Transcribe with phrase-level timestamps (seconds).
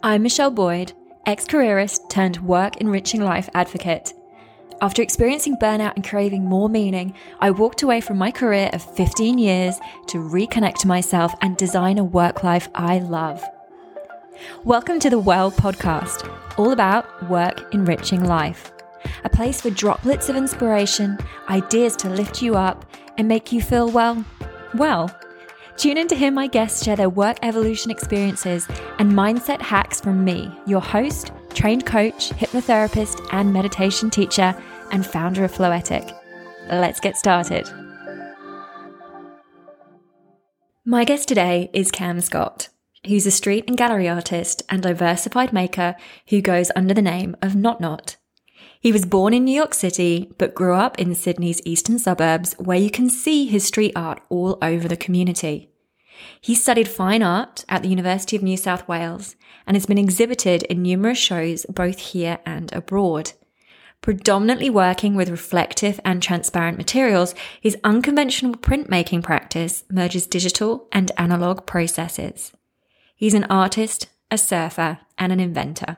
[0.00, 0.92] I'm Michelle Boyd,
[1.26, 4.12] ex careerist turned work enriching life advocate.
[4.80, 9.38] After experiencing burnout and craving more meaning, I walked away from my career of 15
[9.38, 13.44] years to reconnect to myself and design a work life I love.
[14.62, 18.70] Welcome to the Well podcast, all about work enriching life.
[19.24, 21.18] A place for droplets of inspiration,
[21.48, 24.24] ideas to lift you up and make you feel well,
[24.74, 25.10] well.
[25.78, 28.66] Tune in to hear my guests share their work evolution experiences
[28.98, 34.60] and mindset hacks from me, your host, trained coach, hypnotherapist, and meditation teacher,
[34.90, 36.12] and founder of Floetic.
[36.68, 37.70] Let's get started.
[40.84, 42.70] My guest today is Cam Scott,
[43.06, 45.94] who's a street and gallery artist and diversified maker
[46.30, 48.16] who goes under the name of Not Not.
[48.80, 52.78] He was born in New York City, but grew up in Sydney's eastern suburbs, where
[52.78, 55.70] you can see his street art all over the community.
[56.40, 59.36] He studied fine art at the University of New South Wales
[59.66, 63.32] and has been exhibited in numerous shows both here and abroad.
[64.00, 71.66] Predominantly working with reflective and transparent materials, his unconventional printmaking practice merges digital and analog
[71.66, 72.52] processes.
[73.16, 75.96] He's an artist, a surfer, and an inventor.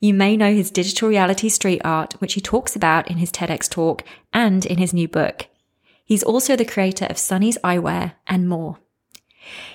[0.00, 3.68] You may know his digital reality street art, which he talks about in his TEDx
[3.68, 5.46] talk and in his new book.
[6.04, 8.78] He's also the creator of Sonny's Eyewear and more.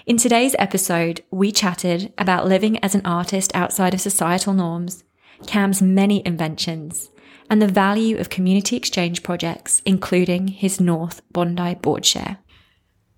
[0.06, 5.04] In today's episode, we chatted about living as an artist outside of societal norms,
[5.48, 7.10] Cam's many inventions,
[7.50, 12.38] and the value of community exchange projects, including his North Bondi board share.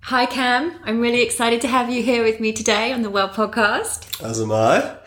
[0.04, 0.80] Hi, Cam.
[0.84, 4.24] I'm really excited to have you here with me today on the Well podcast.
[4.24, 4.98] As am I.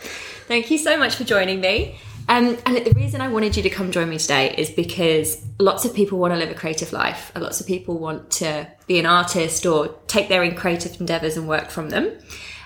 [0.50, 1.94] Thank you so much for joining me.
[2.28, 5.84] Um, and the reason I wanted you to come join me today is because lots
[5.84, 7.30] of people want to live a creative life.
[7.36, 11.46] Lots of people want to be an artist or take their own creative endeavors and
[11.46, 12.18] work from them.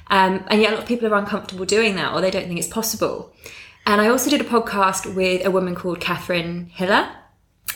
[0.06, 2.58] Um, and yet, a lot of people are uncomfortable doing that or they don't think
[2.58, 3.34] it's possible.
[3.84, 7.10] And I also did a podcast with a woman called Catherine Hiller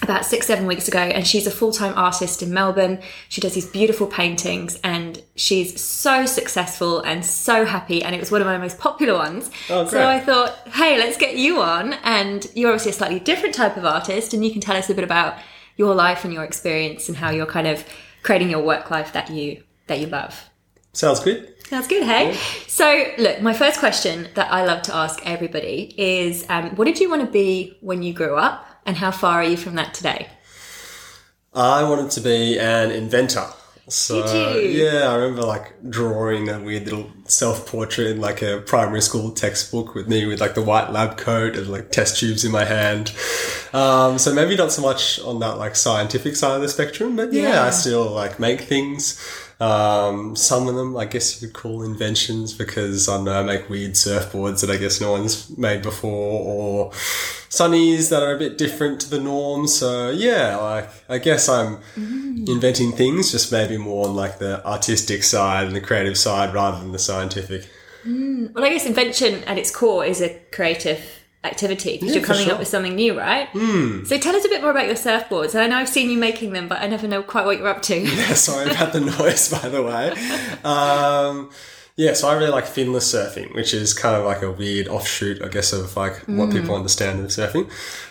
[0.03, 3.01] about six, seven weeks ago, and she's a full time artist in Melbourne.
[3.29, 8.02] She does these beautiful paintings, and she's so successful and so happy.
[8.02, 9.51] And it was one of my most popular ones.
[9.68, 10.07] Oh, so.
[10.07, 11.95] I thought, hey, let's get you on.
[12.05, 14.95] And you're obviously a slightly different type of artist, and you can tell us a
[14.95, 15.39] bit about
[15.77, 17.85] your life and your experience and how you're kind of
[18.23, 20.48] creating your work life that you that you love.
[20.92, 21.55] Sounds good.
[21.68, 22.35] Sounds good, hey?
[22.67, 26.98] So, look, my first question that I love to ask everybody is um, what did
[26.98, 29.92] you want to be when you grew up, and how far are you from that
[29.92, 30.28] today?
[31.52, 33.46] I wanted to be an inventor.
[33.88, 34.84] So Did you?
[34.84, 39.94] yeah, I remember like drawing a weird little self-portrait in like a primary school textbook
[39.94, 43.14] with me with like the white lab coat and like test tubes in my hand.
[43.72, 47.32] Um, so maybe not so much on that like scientific side of the spectrum, but
[47.32, 47.64] yeah, Yeah.
[47.64, 49.18] I still like make things.
[49.61, 53.42] Um, some of them I guess you could call inventions because I don't know I
[53.42, 58.39] make weird surfboards that I guess no one's made before or sunnies that are a
[58.39, 59.67] bit different to the norm.
[59.67, 65.24] So yeah, like I guess I'm inventing things, just maybe more on like the artistic
[65.24, 67.68] side and the creative side rather than the scientific.
[68.07, 72.50] Well, I guess invention at its core is a creative activity because Yeah, you're coming
[72.50, 73.48] up with something new, right?
[73.52, 74.06] Mm.
[74.06, 75.54] So, tell us a bit more about your surfboards.
[75.54, 77.68] And I know I've seen you making them, but I never know quite what you're
[77.68, 77.98] up to.
[78.00, 80.10] yeah, Sorry about the noise, by the way.
[80.64, 81.50] Um,
[81.98, 85.42] yeah, so I really like finless surfing, which is kind of like a weird offshoot,
[85.42, 87.68] I guess, of like what people understand of surfing.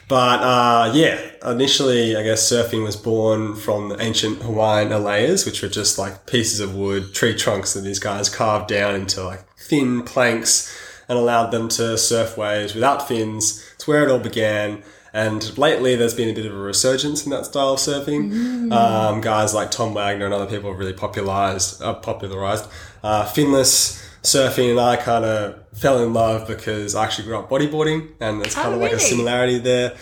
[0.10, 5.62] But uh, yeah, initially, I guess surfing was born from the ancient Hawaiian alaias, which
[5.62, 9.48] were just like pieces of wood, tree trunks that these guys carved down into like
[9.56, 10.70] thin planks
[11.10, 13.64] and allowed them to surf waves without fins.
[13.76, 14.84] It's where it all began.
[15.14, 18.72] And lately, there's been a bit of a resurgence in that style of surfing.
[18.72, 22.68] Um, guys like Tom Wegener and other people have really popularized, uh, popularized
[23.04, 27.50] uh, finless surfing, and I kind of fell in love because I actually grew up
[27.50, 29.96] bodyboarding, and there's kind Oh, of like a similarity there.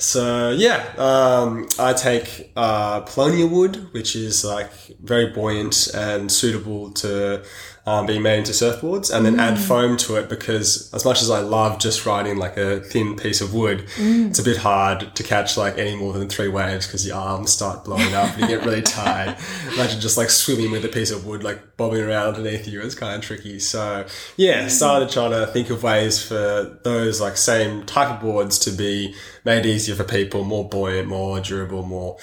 [0.00, 4.72] So yeah, um, I take uh, Paulownia wood, which is like
[5.02, 7.44] very buoyant and suitable to
[7.86, 11.30] um, being made into surfboards, and then add foam to it because as much as
[11.30, 15.22] I love just riding like a thin piece of wood, it's a bit hard to
[15.22, 18.48] catch like any more than three waves because your arms start blowing up and you
[18.48, 19.36] get really tired.
[19.74, 22.80] Imagine just like swimming with a piece of wood like bobbing around underneath you.
[22.82, 23.58] It's kind of tricky.
[23.58, 28.58] So yeah, started trying to think of ways for those like same type of boards
[28.60, 29.14] to be
[29.44, 32.18] made easier for people, more buoyant, more durable, more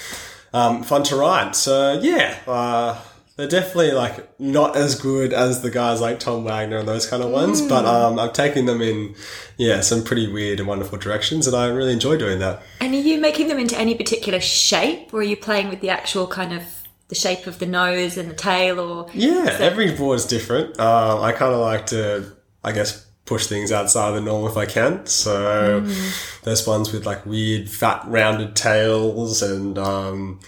[0.53, 1.55] um, fun to ride.
[1.55, 3.01] So yeah, uh,
[3.35, 7.23] they're definitely like not as good as the guys like Tom Wegener and those kind
[7.23, 9.15] of ones, but um, I'm taking them in
[9.57, 12.63] yeah some pretty weird and wonderful directions, and I really enjoy doing that.
[12.81, 15.89] And are you making them into any particular shape, or are you playing with the
[15.89, 16.63] actual kind of
[17.09, 20.79] the shape of the nose and the tail, or Yeah, every board is different.
[20.79, 24.57] Um, I kind of like to, I guess, push things outside of the norm if
[24.57, 25.05] I can.
[25.05, 26.41] So Mm.
[26.43, 30.39] there's ones with like weird fat rounded tails and um,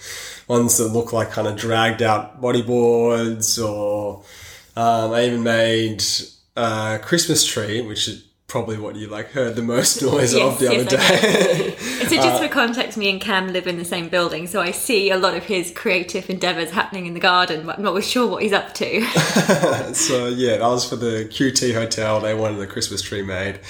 [0.48, 4.24] ones that look like kind of dragged out bodyboards or
[4.76, 6.02] um, I even made
[6.56, 10.58] a Christmas tree, which is probably what you like heard the most noise Yes, of
[10.58, 11.76] the yes, other day.
[12.10, 15.12] So just for context, me and Cam live in the same building, so I see
[15.12, 18.42] a lot of his creative endeavours happening in the garden, but I'm not sure what
[18.42, 19.04] he's up to.
[19.94, 22.18] so yeah, that was for the QT hotel.
[22.18, 23.60] They wanted a Christmas tree made,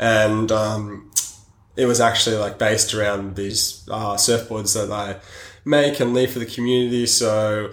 [0.00, 1.12] and um,
[1.76, 5.20] it was actually like based around these uh, surfboards that I
[5.64, 7.06] make and leave for the community.
[7.06, 7.72] So.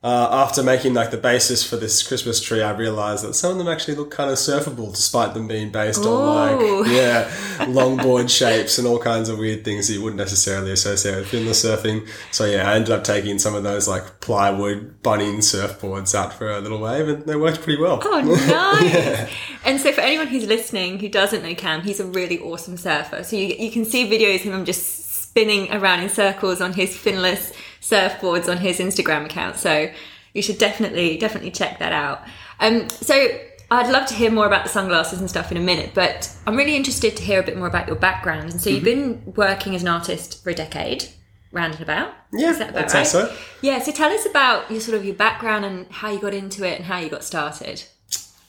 [0.00, 3.58] Uh, after making like the basis for this Christmas tree, I realized that some of
[3.58, 6.10] them actually look kind of surfable, despite them being based Ooh.
[6.10, 7.28] on like yeah,
[7.64, 11.64] longboard shapes and all kinds of weird things that you wouldn't necessarily associate with finless
[11.64, 12.08] surfing.
[12.30, 16.48] So yeah, I ended up taking some of those like plywood bunning surfboards out for
[16.48, 18.00] a little wave, and they worked pretty well.
[18.00, 18.20] Oh,
[18.80, 19.28] nice!
[19.64, 23.24] And so, for anyone who's listening who doesn't know Cam, he's a really awesome surfer.
[23.24, 26.96] So you you can see videos of him just spinning around in circles on his
[26.96, 29.56] finless surfboards on his Instagram account.
[29.56, 29.90] So
[30.34, 32.22] you should definitely definitely check that out.
[32.60, 33.38] Um, so
[33.70, 36.56] I'd love to hear more about the sunglasses and stuff in a minute, but I'm
[36.56, 38.50] really interested to hear a bit more about your background.
[38.50, 41.08] And so you've been working as an artist for a decade,
[41.52, 42.14] round and about.
[42.32, 43.06] Yeah, Is that about I'd right?
[43.06, 43.36] so.
[43.60, 43.78] Yeah.
[43.80, 46.76] So tell us about your sort of your background and how you got into it
[46.76, 47.84] and how you got started.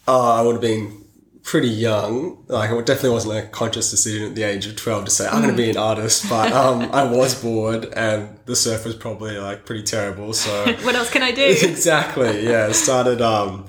[0.08, 1.06] Uh, I would have been
[1.50, 2.38] pretty young.
[2.48, 5.42] Like, it definitely wasn't a conscious decision at the age of 12 to say, I'm
[5.42, 6.30] going to be an artist.
[6.30, 10.34] But um, I was bored and the surf was probably like pretty terrible.
[10.34, 10.52] So,
[10.84, 11.44] What else can I do?
[11.64, 12.46] exactly.
[12.46, 12.72] Yeah.
[12.72, 13.66] Started um,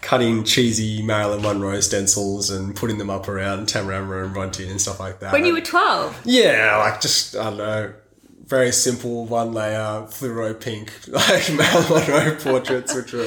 [0.00, 5.00] cutting cheesy Marilyn Monroe stencils and putting them up around Tamarama and Bronte and stuff
[5.00, 5.32] like that.
[5.32, 6.20] when you were 12.
[6.24, 7.94] Yeah, like just I don't know,
[8.46, 13.26] very simple one layer fluoro pink like Marilyn Monroe portraits, which were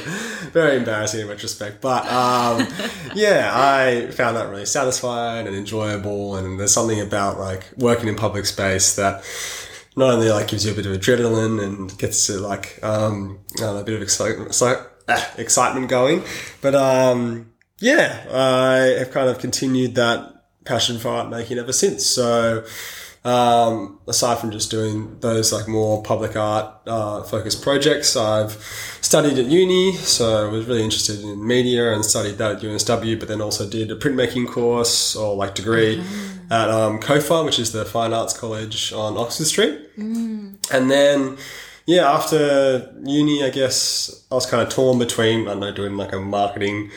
[0.52, 1.80] very embarrassing in retrospect.
[1.80, 2.66] But um,
[3.14, 6.36] yeah, I found that really satisfying and enjoyable.
[6.36, 9.24] And there's something about like working in public space that
[9.96, 13.76] not only like gives you a bit of adrenaline and gets to like um, know,
[13.76, 16.22] a bit of excitement, so, ah, excitement going,
[16.62, 22.06] but um, yeah, I have kind of continued that passion for art making ever since.
[22.06, 22.64] So,
[23.24, 28.52] um, aside from just doing those like more public art uh, focused projects, I've
[29.00, 33.18] studied at uni, so I was really interested in media and studied that at UNSW,
[33.18, 36.00] but then also did a printmaking course or like degree
[36.50, 39.78] at um, COFA, which is the Fine Arts College on Oxford Street.
[40.72, 41.36] And then,
[41.86, 45.96] yeah, after uni, I guess I was kind of torn between, I don't know, doing
[45.96, 46.90] like a marketing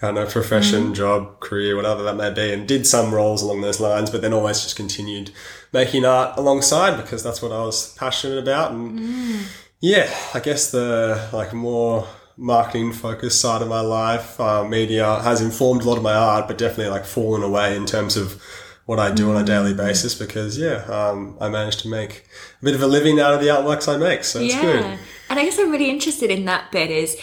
[0.00, 3.80] kind of profession, job, career, whatever that may be, and did some roles along those
[3.80, 5.30] lines, but then always just continued
[5.72, 8.72] making art alongside because that's what I was passionate about.
[8.72, 9.46] And
[9.80, 15.40] yeah, I guess the like more marketing focused side of my life, uh, media has
[15.40, 18.42] informed a lot of my art, but definitely like fallen away in terms of
[18.84, 22.26] what I do on a daily basis because yeah, um, I managed to make
[22.60, 24.62] a bit of a living out of the artworks I make, so it's yeah.
[24.62, 24.98] good.
[25.28, 27.16] And I guess I'm really interested in that bit is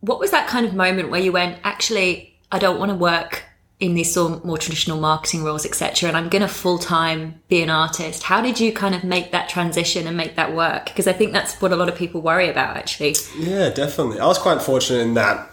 [0.00, 3.44] what was that kind of moment where you went, actually, I don't want to work
[3.78, 7.40] in these sort of more traditional marketing roles, etc., and I'm going to full time
[7.48, 8.22] be an artist.
[8.22, 10.86] How did you kind of make that transition and make that work?
[10.86, 13.16] Because I think that's what a lot of people worry about, actually.
[13.38, 14.18] Yeah, definitely.
[14.18, 15.52] I was quite fortunate in that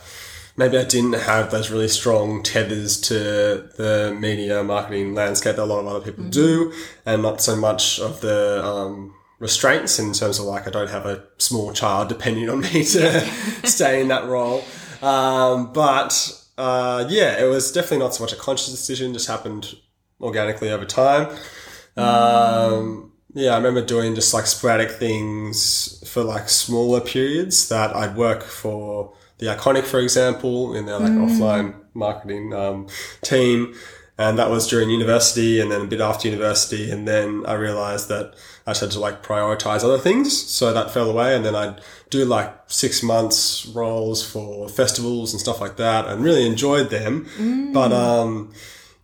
[0.56, 3.16] maybe I didn't have those really strong tethers to
[3.76, 6.74] the media marketing landscape that a lot of other people do,
[7.06, 11.06] and not so much of the um, restraints in terms of like I don't have
[11.06, 13.20] a small child depending on me to
[13.66, 14.64] stay in that role.
[15.02, 19.76] Um, but uh, yeah, it was definitely not so much a conscious decision; just happened
[20.22, 21.36] organically over time.
[21.98, 28.16] Um, yeah, I remember doing just like sporadic things for like smaller periods that I'd
[28.16, 32.88] work for the Iconic, for example, in their like offline marketing um,
[33.22, 33.76] team.
[34.18, 36.92] And that was during university and then a bit after university.
[36.92, 38.36] And then I realized that
[38.68, 40.40] I just had to like prioritize other things.
[40.52, 41.36] So that fell away.
[41.36, 46.24] And then I'd do like six months roles for festivals and stuff like that and
[46.24, 47.28] really enjoyed them.
[47.74, 48.54] But, um,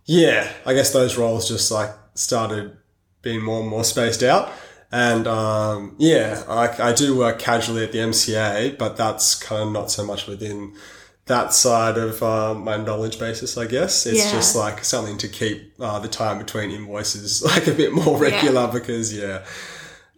[0.04, 2.76] yeah, I guess those roles just like started
[3.22, 4.50] being more and more spaced out.
[4.92, 9.72] And um, yeah, I, I do work casually at the MCA, but that's kind of
[9.72, 10.74] not so much within
[11.30, 14.04] that side of um, my knowledge basis, I guess.
[14.04, 14.32] It's Yeah.
[14.32, 18.66] just like something to keep uh, the time between invoices like a bit more regular
[18.68, 19.44] because, yeah,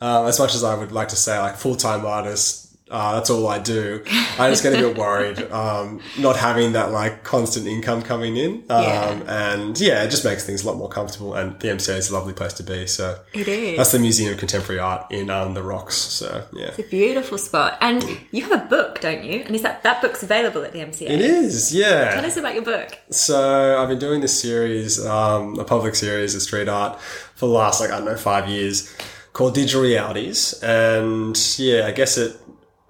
[0.00, 2.61] um, as much as I would like to say like full time artist,
[2.92, 4.04] uh, that's all I do.
[4.38, 8.62] I just get a bit worried, um, not having that like constant income coming in.
[8.68, 9.20] Um, Yeah.
[9.56, 11.34] and yeah, it just makes things a lot more comfortable.
[11.34, 12.86] And the MCA is a lovely place to be.
[12.86, 13.76] So It is.
[13.78, 15.94] that's the Museum of Contemporary Art in um, the Rocks.
[15.96, 17.78] So yeah, It's a beautiful spot.
[17.80, 19.40] And you have a book, don't you?
[19.46, 21.08] And is that that book's available at the MCA?
[21.10, 21.74] it is.
[21.74, 22.14] Yeah.
[22.14, 22.98] Tell us about your book.
[23.10, 27.52] So I've been doing this series, um, a public series of street art for the
[27.52, 28.94] last like I don't know five years,
[29.32, 32.36] called Digital Realities, and yeah, I guess it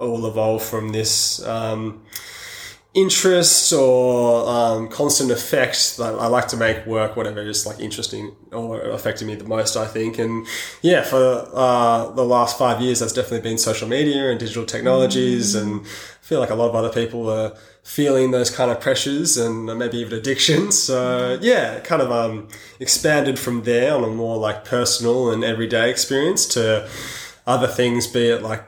[0.03, 2.03] all evolve from this um,
[2.95, 5.99] interest or um, constant effect.
[5.99, 9.77] Like, I like to make work whatever is like interesting or affecting me the most.
[9.77, 10.47] I think, and
[10.83, 15.55] yeah, for uh, the last five years, that's definitely been social media and digital technologies,
[15.55, 19.37] and I feel like a lot of other people are feeling those kind of pressures
[19.37, 20.81] and maybe even addictions.
[20.93, 25.91] So yeah, kind of um, expanded from there on a more like personal and everyday
[25.91, 26.89] experience to
[27.47, 28.63] other things, be it like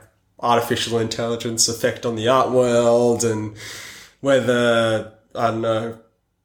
[0.45, 3.55] artificial intelligence effect on the art world and
[4.21, 5.99] whether I don't know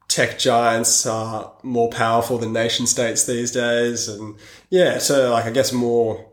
[0.07, 4.35] tech giants are more powerful than nation states these days and
[4.69, 6.25] yeah so like I guess more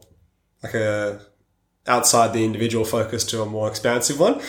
[0.62, 1.20] like a
[1.88, 4.40] outside the individual focus to a more expansive one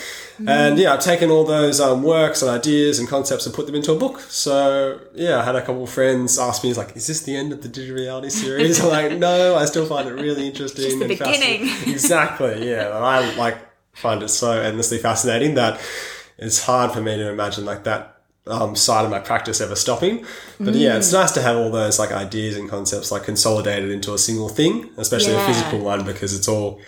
[0.46, 3.74] and yeah I've taken all those um, works and ideas and concepts and put them
[3.74, 7.06] into a book so yeah I had a couple of friends ask me like is
[7.06, 10.12] this the end of the digital reality series I'm like no I still find it
[10.12, 11.66] really interesting Just the and fascinating.
[11.66, 11.88] beginning.
[11.94, 13.58] exactly yeah and I like
[13.92, 15.80] find it so endlessly fascinating that
[16.38, 18.16] it's hard for me to imagine like that
[18.46, 20.24] um, side of my practice ever stopping.
[20.58, 24.14] But yeah, it's nice to have all those like ideas and concepts like consolidated into
[24.14, 25.44] a single thing, especially Yeah.
[25.44, 26.80] a physical one because it's all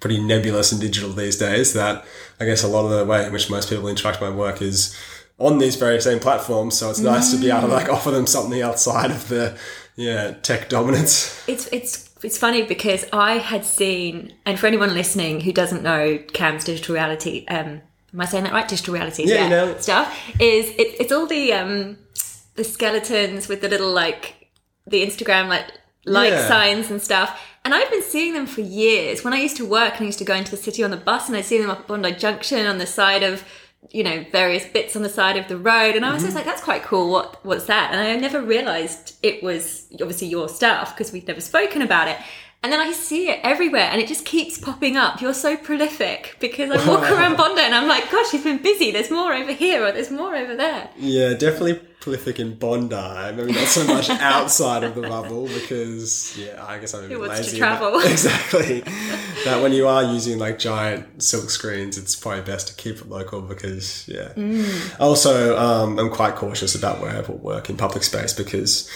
[0.00, 1.72] pretty nebulous and digital these days.
[1.74, 2.04] That
[2.40, 4.60] I guess a lot of the way in which most people interact with my work
[4.62, 4.96] is
[5.38, 6.78] on these very same platforms.
[6.78, 9.58] So it's nice to be able to like offer them something outside of the
[9.96, 11.42] yeah tech dominance.
[11.48, 16.18] It's it's it's funny because I had seen, and for anyone listening who doesn't know
[16.32, 17.82] Cam's digital reality, um,
[18.14, 18.66] am I saying that right?
[18.66, 21.98] Digital reality, Yeah, you know stuff is it, it's all the um
[22.54, 24.48] the skeletons with the little like
[24.86, 25.66] the Instagram like
[26.06, 26.48] like Yeah.
[26.48, 27.38] signs and stuff.
[27.64, 29.24] And I've been seeing them for years.
[29.24, 30.96] When I used to work and I used to go into the city on the
[30.98, 33.42] bus and I'd see them up at Bondi Junction on the side of,
[33.90, 35.96] you know, various bits on the side of the road.
[35.96, 36.26] And I was Mm-hmm.
[36.26, 37.10] just like, that's quite cool.
[37.10, 37.90] What what's that?
[37.92, 42.18] And I never realized it was obviously your stuff because we'd never spoken about it.
[42.62, 45.20] And then I see it everywhere and it just keeps popping up.
[45.20, 48.90] You're so prolific because I walk around Bondi and I'm like, gosh, you've been busy.
[48.90, 50.88] There's more over here or there's more over there.
[50.96, 52.94] Yeah, definitely prolific in Bondi.
[53.34, 57.18] Maybe not so much outside of the bubble because, yeah, I guess I'm a bit
[57.18, 57.58] wants to lazy.
[57.58, 57.98] travel?
[58.04, 58.80] Exactly.
[59.46, 63.08] that when you are using like giant silk screens, it's probably best to keep it
[63.08, 64.28] local because, yeah.
[64.36, 65.00] Mm.
[65.00, 68.88] Also, um, I'm quite cautious about where I put work in public space because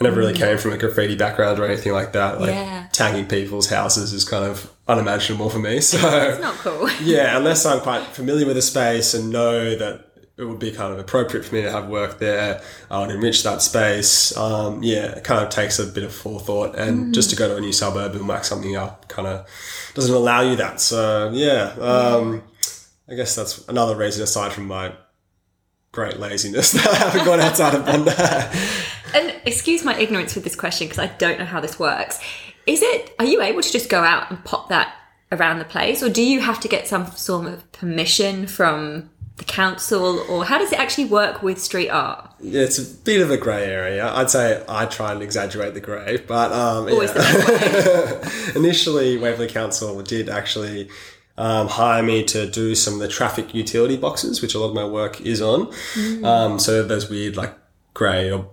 [0.00, 2.40] I never really came from a graffiti background or anything like that.
[2.40, 2.54] Like Mm.
[2.54, 2.86] Yeah.
[2.92, 5.80] tagging people's houses is kind of unimaginable for me.
[5.80, 5.98] So
[6.32, 6.90] It's not cool.
[7.00, 10.06] yeah, unless I'm quite familiar with the space and know that
[10.40, 13.42] it would be kind of appropriate for me to have work there, I would enrich
[13.42, 14.34] that space.
[14.36, 17.56] Um, yeah, it kind of takes a bit of forethought, and just to go to
[17.56, 19.46] a new suburb and whack something up kind of
[19.94, 20.80] doesn't allow you that.
[20.80, 22.42] So yeah, um,
[23.08, 24.94] I guess that's another reason aside from my
[25.92, 28.12] great laziness that I haven't gone outside of Bondi.
[29.12, 32.20] And excuse my ignorance with this question because I don't know how this works.
[32.64, 34.94] Is it, are you able to just go out and pop that
[35.32, 39.44] around the place or do you have to get some sort of permission from the
[39.46, 42.30] council or how does it actually work with street art?
[42.40, 44.06] Yeah, it's a bit of a grey area.
[44.06, 48.30] I'd say I try and exaggerate the grey, but um, yeah.
[48.54, 50.90] initially Waverley Council did actually
[51.38, 54.74] um, hire me to do some of the traffic utility boxes, which a lot of
[54.74, 55.72] my work is on.
[56.22, 57.54] Um, so those weird like
[57.94, 58.50] grey or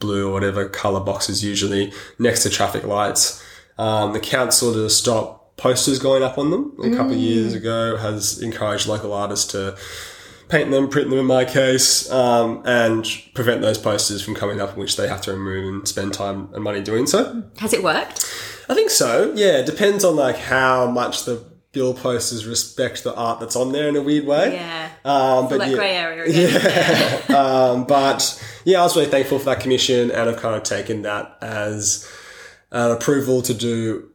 [0.00, 3.42] blue or whatever colour boxes usually next to traffic lights.
[3.78, 7.96] Um, the council to stop posters going up on them a couple of years ago
[7.96, 9.76] has encouraged local artists to
[10.48, 14.76] paint them, print them in my case, um, and prevent those posters from coming up,
[14.76, 17.42] which they have to remove and spend time and money doing so.
[17.58, 18.24] Has it worked?
[18.68, 19.32] I think so.
[19.34, 23.72] Yeah, it depends on like how much the bill posters respect the art that's on
[23.72, 24.54] there in a weird way.
[24.54, 24.90] Yeah.
[25.04, 27.22] Um, but that yeah, grey area again.
[27.28, 27.36] yeah.
[27.36, 31.02] um, but yeah, I was really thankful for that commission, and I've kind of taken
[31.02, 32.10] that as
[32.70, 34.10] an approval to do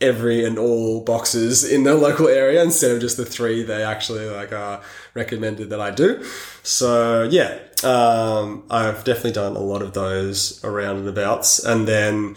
[0.00, 4.28] every and all boxes in the local area instead of just the three they actually
[4.28, 4.80] like uh,
[5.14, 6.24] recommended that I do.
[6.62, 12.36] So yeah, um, I've definitely done a lot of those around and abouts, and then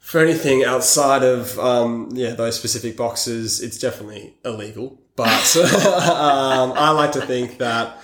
[0.00, 4.98] for anything outside of um, yeah those specific boxes, it's definitely illegal.
[5.16, 7.98] But um, I like to think that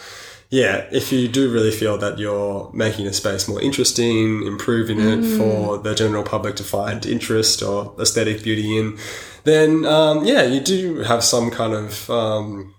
[0.50, 5.22] yeah, if you do really feel that you're making a space more interesting, improving it
[5.36, 8.98] for the general public to find interest or aesthetic beauty in,
[9.44, 12.74] then um, yeah, you do have some kind of um,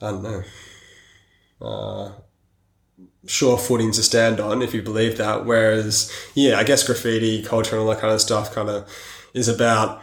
[0.00, 0.42] I don't know.
[1.60, 2.12] Uh,
[3.26, 5.44] sure footing to stand on if you believe that.
[5.44, 8.88] Whereas, yeah, I guess graffiti culture and all that kind of stuff kind of
[9.34, 10.00] is about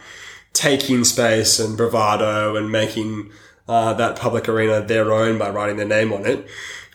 [0.52, 3.30] taking space and bravado and making
[3.68, 6.46] uh, that public arena their own by writing their name on it.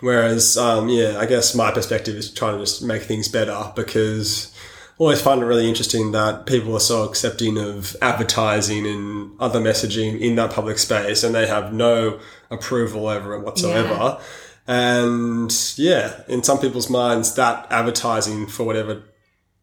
[0.01, 4.51] Whereas, um, yeah, I guess my perspective is trying to just make things better because
[4.99, 9.59] I always find it really interesting that people are so accepting of advertising and other
[9.59, 13.93] messaging in that public space and they have no approval over it whatsoever.
[13.93, 14.19] Yeah.
[14.67, 19.03] And yeah, in some people's minds, that advertising for whatever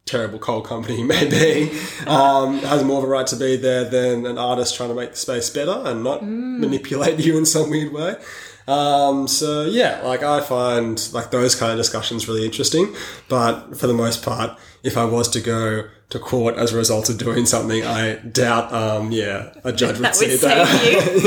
[0.04, 1.70] terrible coal company may be
[2.06, 5.10] um, has more of a right to be there than an artist trying to make
[5.10, 8.16] the space better and not manipulate you in some weird way.
[8.68, 12.94] Um, so yeah, like I find like those kind of discussions really interesting,
[13.28, 17.08] but for the most part, if I was to go to court as a result
[17.08, 20.66] of doing something, I doubt, um, yeah, a judge would That see would that.
[20.68, 21.24] save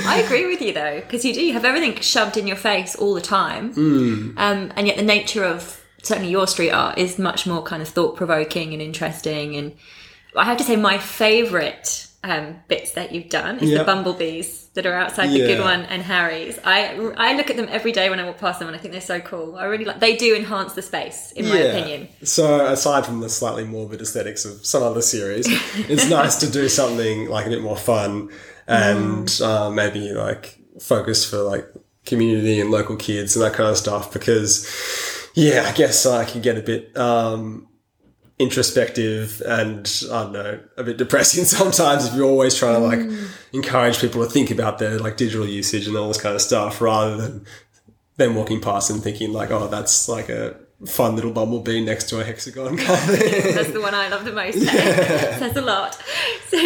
[0.00, 0.06] you.
[0.08, 2.94] I agree with you though, because you do you have everything shoved in your face
[2.96, 4.38] all the time, Hmm.
[4.38, 7.88] um, and yet the nature of certainly your street art is much more kind of
[7.88, 9.54] thought provoking and interesting.
[9.56, 9.74] And
[10.36, 13.78] I have to say, my favourite um, bits that you've done is Yeah.
[13.78, 16.58] the bumblebees that are outside the good one and Harry's.
[16.64, 18.92] I I look at them every day when I walk past them, and I think
[18.92, 19.56] they're so cool.
[19.56, 19.98] I really like.
[20.00, 22.08] They do enhance the space, in my opinion.
[22.22, 25.46] So aside from the slightly morbid aesthetics of some other series,
[25.88, 28.30] it's nice to do something like a bit more fun
[28.68, 29.44] and Mm.
[29.44, 31.66] uh, maybe like focus for like
[32.06, 34.64] community and local kids and that kind of stuff because
[35.34, 37.66] yeah, I guess I can get a bit um,
[38.40, 42.98] introspective and I don't know, a bit depressing sometimes if you're always trying to like
[43.00, 43.28] Mm.
[43.52, 46.80] encourage people to think about their like digital usage and all this kind of stuff
[46.80, 47.46] rather than
[48.16, 50.54] them walking past and thinking like, oh, that's like a
[50.86, 53.54] fun little bumblebee next to a hexagon kind of thing.
[53.54, 54.58] That's the one I love the most.
[55.38, 55.94] Says a lot.
[56.48, 56.56] So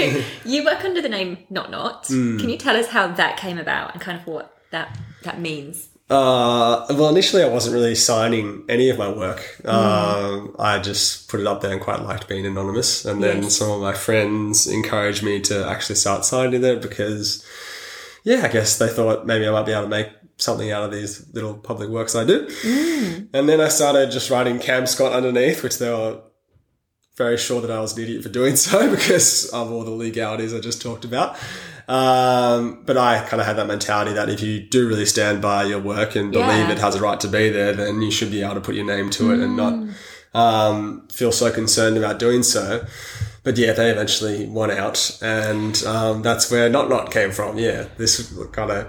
[0.45, 2.05] you work under the name Not Not.
[2.05, 2.39] Mm.
[2.41, 5.89] Can you tell us how that came about and kind of what that that means?
[6.11, 9.59] Uh, well, initially I wasn't really signing any of my work.
[9.65, 13.05] Um, I just put it up there and quite liked being anonymous.
[13.07, 13.57] And then Yes.
[13.57, 17.43] some of my friends encouraged me to actually start signing it because,
[18.23, 20.93] yeah, I guess they thought maybe I might be able to make something out of
[20.93, 22.49] these little public works I do.
[23.33, 26.21] And then I started just writing Cam Scott underneath, which they were
[27.17, 30.53] very sure that I was an idiot for doing so because of all the legalities
[30.53, 31.37] I just talked about.
[31.87, 35.65] Um, but I kind of had that mentality that if you do really stand by
[35.65, 36.73] your work and believe Yeah.
[36.73, 38.87] it has a right to be there, then you should be able to put your
[38.87, 39.75] name to it and not
[40.35, 42.85] um, feel so concerned about doing so.
[43.43, 47.59] But yeah, they eventually won out, and um, that's where Not Not came from.
[47.59, 48.89] Yeah, this kind of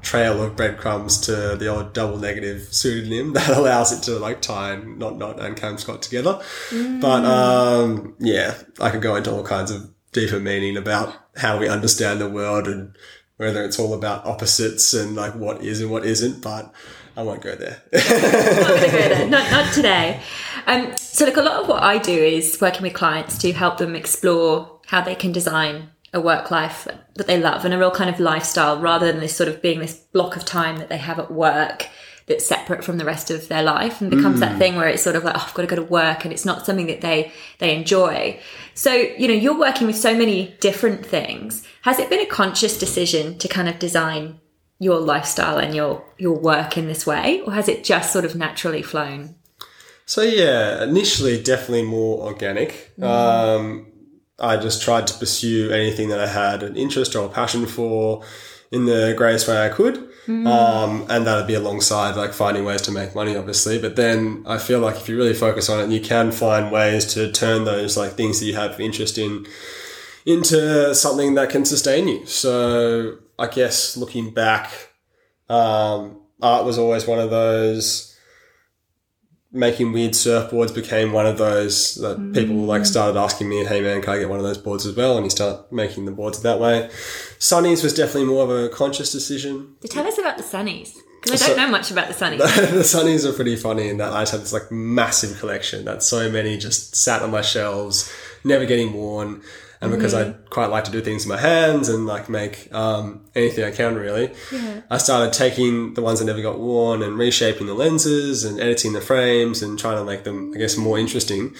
[0.00, 4.76] trail of breadcrumbs to the old double negative pseudonym that allows it to like tie
[4.76, 6.40] Not Not and Cam Scott together.
[6.70, 11.68] But um, yeah, I could go into all kinds of deeper meaning about how we
[11.68, 12.96] understand the world and
[13.36, 16.42] whether it's all about opposites and like what is and what isn't.
[16.42, 16.72] But
[17.16, 17.82] I won't go there.
[17.92, 19.28] I'm not going to go there.
[19.30, 20.20] Not, not today.
[20.66, 23.78] Um, so, like a lot of what I do is working with clients to help
[23.78, 27.90] them explore how they can design a work life that they love and a real
[27.90, 30.96] kind of lifestyle rather than this sort of being this block of time that they
[30.96, 31.88] have at work
[32.30, 35.16] that's separate from the rest of their life and becomes that thing where it's sort
[35.16, 37.30] of like oh, I've got to go to work and it's not something that they
[37.58, 38.40] they enjoy.
[38.72, 41.62] So, you know, you're working with so many different things.
[41.82, 44.40] Has it been a conscious decision to kind of design
[44.78, 48.34] your lifestyle and your your work in this way or has it just sort of
[48.34, 49.34] naturally flown
[50.06, 52.92] So yeah, initially definitely more organic.
[53.00, 53.86] Um,
[54.40, 58.24] I just tried to pursue anything that I had an interest or a passion for
[58.72, 60.09] in the greatest way I could.
[60.28, 63.80] Um, and that'd be alongside like finding ways to make money, obviously.
[63.80, 67.12] But then I feel like if you really focus on it, you can find ways
[67.14, 69.46] to turn those like things that you have interest in
[70.26, 72.26] into something that can sustain you.
[72.26, 74.70] So I guess looking back,
[75.48, 78.09] um, art was always one of those
[79.52, 82.66] making weird surfboards became one of those that people mm.
[82.66, 85.16] like started asking me, "Hey man, can I get one of those boards as well?"
[85.16, 86.88] And you start making the boards that way.
[87.38, 89.76] Sunnies was definitely more of a conscious decision.
[89.80, 92.38] so tell us about the sunnies because i don't know much about the sunnies
[92.70, 96.02] the Sunnies are pretty funny in that I just had this like massive collection that
[96.02, 98.12] so many just sat on my shelves,
[98.44, 99.42] never getting worn.
[99.82, 103.24] And because I quite like to do things with my hands and like make um,
[103.34, 104.30] anything I can really,
[104.90, 108.92] I started taking the ones that never got worn and reshaping the lenses and editing
[108.92, 111.54] the frames and trying to make them, I guess, more interesting.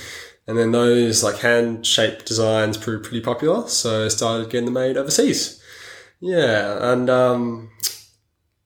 [0.46, 4.74] And then those like hand shaped designs proved pretty popular, so I started getting them
[4.74, 5.62] made overseas.
[6.20, 7.70] Yeah, and um,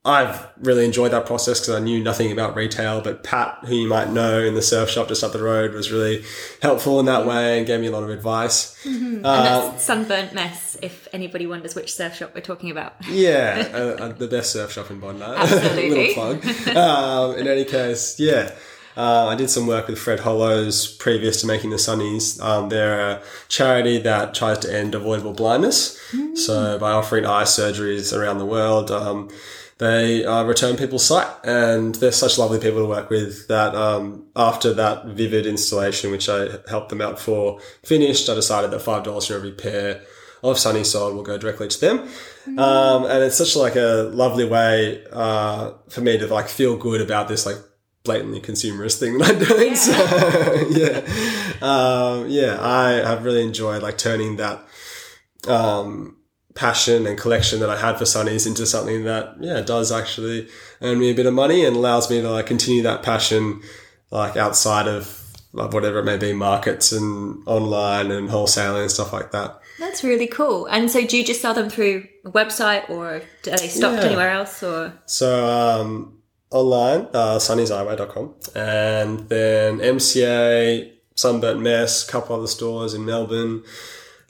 [0.06, 3.88] I've really enjoyed that process because I knew nothing about retail, but Pat, who you
[3.88, 6.22] might know in the surf shop just up the road, was really
[6.60, 8.76] helpful in that way and gave me a lot of advice.
[8.84, 12.94] and that's Sunburnt Mess, if anybody wonders which surf shop we're talking about.
[13.14, 15.22] Yeah, uh, uh, the best surf shop in Bondi.
[15.24, 16.14] Absolutely.
[16.14, 16.76] Little plug.
[16.76, 18.54] Um, in any case, yeah.
[18.96, 22.40] Uh, I did some work with Fred Hollows previous to making the Sunnies.
[22.42, 25.98] Um, they're a charity that tries to end avoidable blindness.
[26.34, 29.30] So by offering eye surgeries around the world, um,
[29.78, 33.48] they uh, return people's sight, and they're such lovely people to work with.
[33.48, 38.70] That um, after that vivid installation, which I helped them out for, finished, I decided
[38.70, 40.02] that five dollars for every pair
[40.44, 42.08] of Sunny Side will go directly to them.
[42.58, 47.00] Um, and it's such like a lovely way uh, for me to like feel good
[47.00, 47.56] about this like
[48.04, 49.74] blatantly consumerist thing that I'm doing.
[49.74, 49.92] So
[50.70, 51.00] yeah,
[51.62, 54.62] um, yeah, I have really enjoyed like turning that
[55.48, 56.18] um,
[56.54, 60.48] passion and collection that I had for Sunnies into something that yeah does actually
[60.80, 63.60] earn me a bit of money and allows me to like continue that passion
[64.10, 65.20] like outside of
[65.52, 69.60] like whatever it may be markets and online and wholesaling and stuff like that.
[69.78, 70.66] That's really cool.
[70.66, 74.04] And so, do you just sell them through a website, or are they stocked Yeah.
[74.08, 74.62] anywhere else?
[74.62, 76.18] Or So um,
[76.52, 83.64] online, uh, sunnyseyeway.com, and then MCA, Sunburnt Mess, a couple other stores in Melbourne.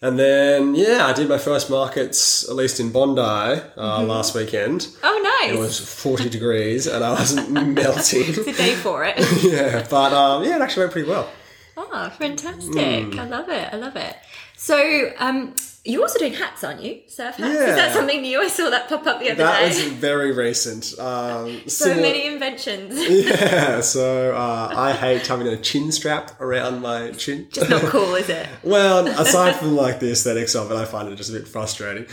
[0.05, 4.89] And then, yeah, I did my first markets, at least in Bondi, uh, last weekend.
[5.03, 5.57] oh, nice!
[5.57, 8.25] It was 40 degrees and I wasn't melting.
[8.27, 9.15] it's a day for it.
[9.43, 11.31] yeah, but um, yeah, it actually went pretty well.
[11.79, 13.15] Oh, fantastic!
[13.15, 13.19] Hmm.
[13.19, 13.73] I love it.
[13.73, 14.15] I love it.
[14.59, 17.01] So, um, you're also doing hats, aren't you?
[17.09, 17.55] Surf hats.
[17.55, 18.41] Is that something new?
[18.41, 19.67] I saw that pop up the other That day.
[19.69, 20.99] was very recent.
[20.99, 22.95] Um, so similar- many inventions.
[23.45, 27.49] Yeah, so uh, I hate having a chin strap around my chin.
[27.51, 28.49] Just not cool, is it?
[28.63, 32.07] Well, aside from like the aesthetics of it, I find it just a bit frustrating.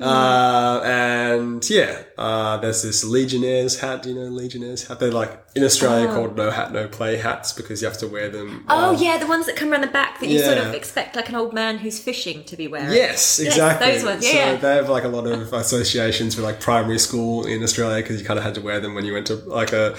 [0.00, 4.02] Uh, and yeah, uh, there's this Legionnaires hat.
[4.02, 5.00] Do you know Legionnaires hat?
[5.00, 8.28] They're like in Australia called no hat, no play hats because you have to wear
[8.28, 8.64] them.
[8.68, 11.28] Oh yeah, the ones that come around the back that you sort of expect like
[11.28, 12.92] an old man who's fishing to be wearing.
[12.92, 13.90] Yes, exactly.
[13.90, 14.56] those ones, So yeah.
[14.56, 18.26] they have like a lot of associations with like primary school in Australia because you
[18.26, 19.94] kind of had to wear them when you went to like a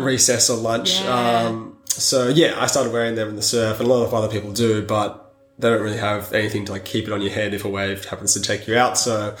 [0.00, 1.00] recess or lunch.
[1.02, 1.42] Ah.
[1.42, 1.48] Yeah.
[1.48, 4.28] Um, so yeah, I started wearing them in the surf, and a lot of other
[4.28, 7.54] people do, but they don't really have anything to like keep it on your head
[7.54, 8.98] if a wave happens to take you out.
[8.98, 9.36] So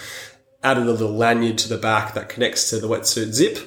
[0.62, 3.58] added a little lanyard to the back that connects to the wetsuit zip.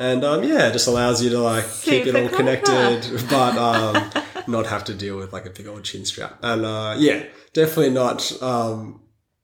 [0.00, 2.36] And um, yeah, it just allows you to like keep it all clever.
[2.36, 4.10] connected, but um,
[4.48, 6.38] not have to deal with like a big old chin strap.
[6.42, 8.42] And uh, yeah, definitely not.
[8.42, 9.02] Um,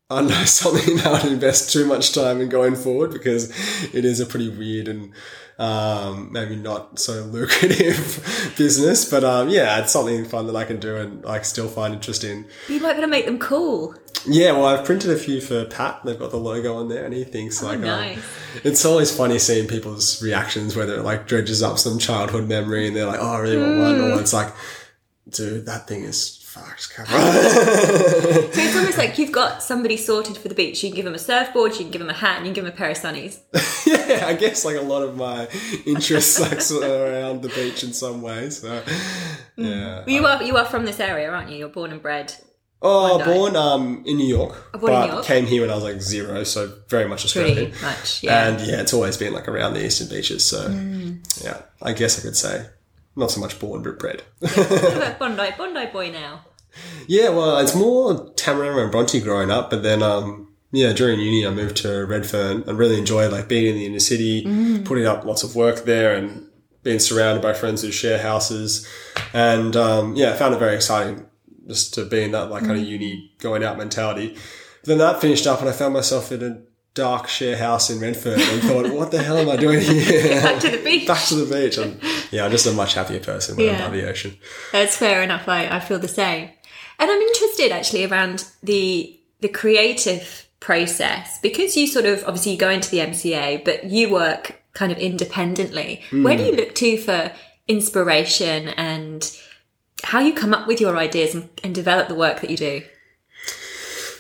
[0.09, 3.51] I know something that I would invest too much time in going forward because
[3.95, 5.13] it is a pretty weird and
[5.59, 9.11] um, maybe not so lucrative business.
[9.11, 12.25] But um, yeah, it's something fun that I can do and like still find interest
[12.25, 12.47] in.
[12.69, 13.95] You might be able to make them cool.
[14.29, 16.01] Yeah, well, I've printed a few for Pat.
[16.05, 18.19] They've got the logo on there, and he thinks like, um, nice.
[18.65, 22.97] it's always funny seeing people's reactions, whether it like dredges up some childhood memory, and
[22.97, 24.53] they're like, "Oh, I really want one," or it's like,
[25.31, 30.55] "Dude, that thing is fucked." So it's almost like you've got somebody sorted for the
[30.55, 30.83] beach.
[30.83, 32.55] You can give them a surfboard, you can give them a hat, and you can
[32.55, 33.41] give them a pair of sunnies.
[33.87, 35.49] yeah, I guess like a lot of my
[35.85, 38.49] interests like around the beach in some way.
[38.51, 38.83] So
[39.57, 40.03] yeah.
[40.05, 41.59] But you are you are from this area, aren't you?
[41.59, 42.35] You're born and bred.
[42.83, 43.33] Oh, Bondi.
[43.33, 45.25] born um in New York, born in but New York?
[45.25, 47.71] came here when I was like zero, so very much Australian.
[47.73, 48.47] Pretty much, yeah.
[48.49, 50.45] And yeah, it's always been like around the eastern beaches.
[50.45, 51.45] So Mm.
[51.45, 52.67] yeah, I guess I could say
[53.17, 54.23] not so much born but bred.
[54.41, 54.57] What
[54.97, 56.45] about Bondi, Bondi boy now.
[57.09, 61.47] yeah, well, it's more Tamarama and Bronte growing up, but then um yeah, during uni
[61.47, 64.43] I moved to Redfern and really enjoyed like being in the inner city,
[64.85, 66.47] putting up lots of work there and
[66.83, 68.87] being surrounded by friends who share houses.
[69.33, 71.25] And um, yeah, I found it very exciting
[71.67, 72.89] just to be in that like kind of mm.
[72.89, 74.35] uni going out mentality.
[74.81, 76.63] But then that finished up and I found myself in a
[76.95, 80.41] dark share house in Redfern and thought, what the hell am I doing here?
[80.43, 81.07] Back to the beach.
[81.07, 81.77] Back to the beach.
[81.79, 82.01] And
[82.33, 83.85] yeah, I'm just a much happier person when Yeah.
[83.85, 84.37] I'm by the ocean.
[84.73, 85.49] That's fair enough.
[85.49, 86.51] I, I feel the same.
[86.99, 92.59] And I'm interested actually around the the creative process because you sort of obviously you
[92.59, 96.03] go into the MCA, but you work kind of independently.
[96.11, 96.47] Where do mm.
[96.47, 97.33] you look to for
[97.69, 99.31] inspiration and
[100.07, 102.83] how you come up with your ideas and, and develop the work that you do?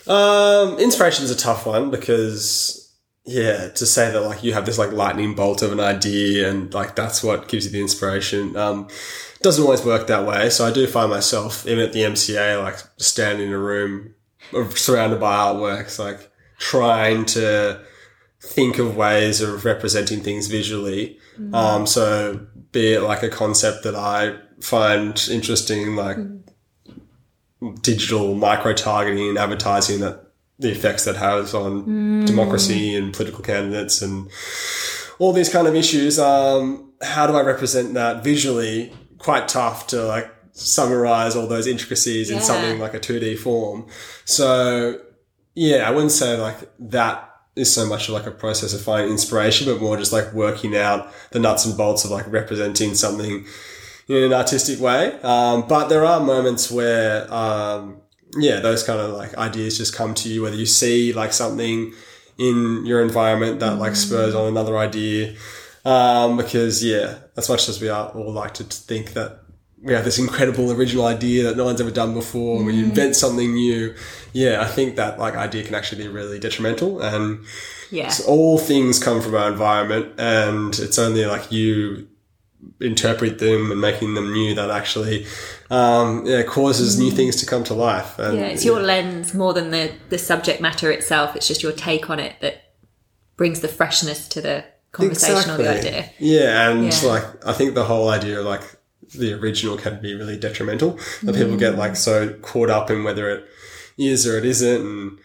[0.08, 2.92] Um, inspiration is a tough one because
[3.24, 6.74] yeah, to say that like you have this like lightning bolt of an idea and
[6.74, 8.88] like that's what gives you the inspiration, um,
[9.42, 10.50] doesn't always work that way.
[10.50, 14.12] So I do find myself even at the MCA like standing in a room
[14.70, 17.80] surrounded by artworks, like trying to
[18.40, 21.18] think of ways of representing things visually.
[21.52, 26.18] Um, so be it like a concept that I find interesting, like
[27.82, 30.22] digital micro targeting and advertising that
[30.58, 34.30] the effects that has on democracy and political candidates and
[35.18, 36.18] all these kind of issues.
[36.18, 38.92] Um, how do I represent that visually?
[39.18, 43.86] Quite tough to like summarize all those intricacies in something like a 2D form.
[44.24, 44.98] So
[45.54, 49.10] yeah, I wouldn't say like that is so much of like a process of finding
[49.10, 53.46] inspiration, but more just like working out the nuts and bolts of like representing something
[54.08, 55.18] in an artistic way.
[55.22, 58.00] Um, but there are moments where, um,
[58.36, 61.92] yeah, those kind of like ideas just come to you, whether you see like something
[62.38, 65.34] in your environment that like spurs on another idea.
[65.84, 69.40] Um, because yeah, as much as we are all like to think that
[69.82, 73.14] we have this incredible original idea that no one's ever done before and we invent
[73.14, 73.94] something new.
[74.32, 77.44] Yeah, I think that like idea can actually be really detrimental and
[77.90, 78.12] Yeah.
[78.26, 82.08] all things come from our environment and it's only like you
[82.80, 85.26] interpret them and making them new that actually
[85.70, 88.18] um, yeah, causes new things to come to life.
[88.18, 91.36] And, Yeah, it's your lens more than the, the subject matter itself.
[91.36, 92.74] It's just your take on it that
[93.36, 96.10] brings the freshness to the conversation or the idea.
[96.18, 97.00] Yeah, and Yeah.
[97.04, 98.62] like I think the whole idea of like
[99.14, 100.98] the original can be really detrimental.
[101.22, 103.44] That people get like so caught up in whether it
[103.96, 105.18] is or it isn't and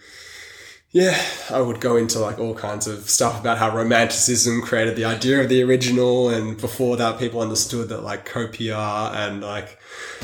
[0.93, 1.17] yeah,
[1.49, 5.41] I would go into like all kinds of stuff about how romanticism created the idea
[5.41, 8.77] of the original, and before that, people understood that like copia
[9.13, 9.80] and like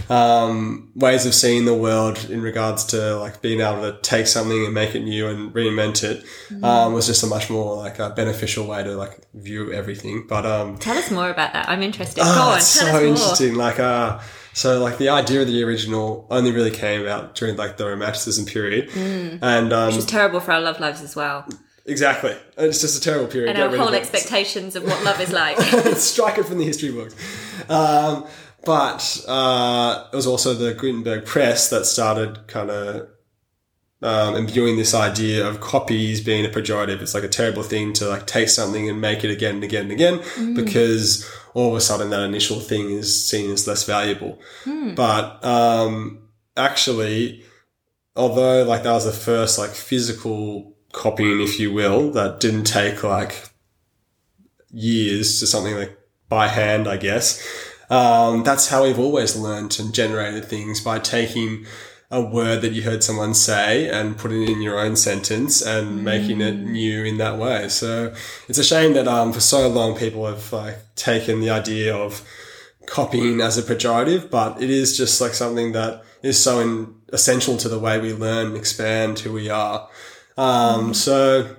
[0.09, 4.65] um, ways of seeing the world in regards to like being able to take something
[4.65, 6.25] and make it new and reinvent it
[6.63, 10.25] um, was just a much more like a beneficial way to like view everything.
[10.27, 11.69] But um, Tell us more about that.
[11.69, 12.21] I'm interested.
[12.25, 13.01] Oh, Go on, so us more.
[13.03, 13.55] interesting.
[13.55, 14.19] Like, uh,
[14.57, 18.45] so like the idea of the original only really came about during like the Romanticism
[18.47, 21.47] period, and um, Which is terrible for our love lives as well.
[21.85, 23.49] exactly, it's just a terrible period.
[23.49, 25.59] And Get our rid of whole expectations of what love is like.
[25.97, 27.13] Strike it from the history books.
[27.69, 28.25] Um,
[28.65, 33.09] but uh, it was also the Gutenberg press that started kind of
[34.01, 36.99] um, imbuing this idea of copies being a pejorative.
[37.01, 39.83] It's like a terrible thing to like take something and make it again and again
[39.83, 44.39] and again because all of a sudden that initial thing is seen as less valuable.
[44.93, 47.43] But um, actually,
[48.15, 53.03] although like that was the first like physical copying, if you will, that didn't take
[53.03, 53.49] like
[54.71, 55.97] years to something like
[56.29, 57.43] by hand, I guess.
[57.89, 61.65] Um, that's how we've always learned and generated things by taking
[62.09, 66.03] a word that you heard someone say and putting it in your own sentence and
[66.05, 67.67] making it new in that way.
[67.67, 68.13] So
[68.47, 72.25] it's a shame that um, for so long people have like taken the idea of
[72.85, 77.57] copying as a pejorative, but it is just like something that is so in, essential
[77.57, 79.89] to the way we learn expand who we are.
[80.37, 81.57] Um, so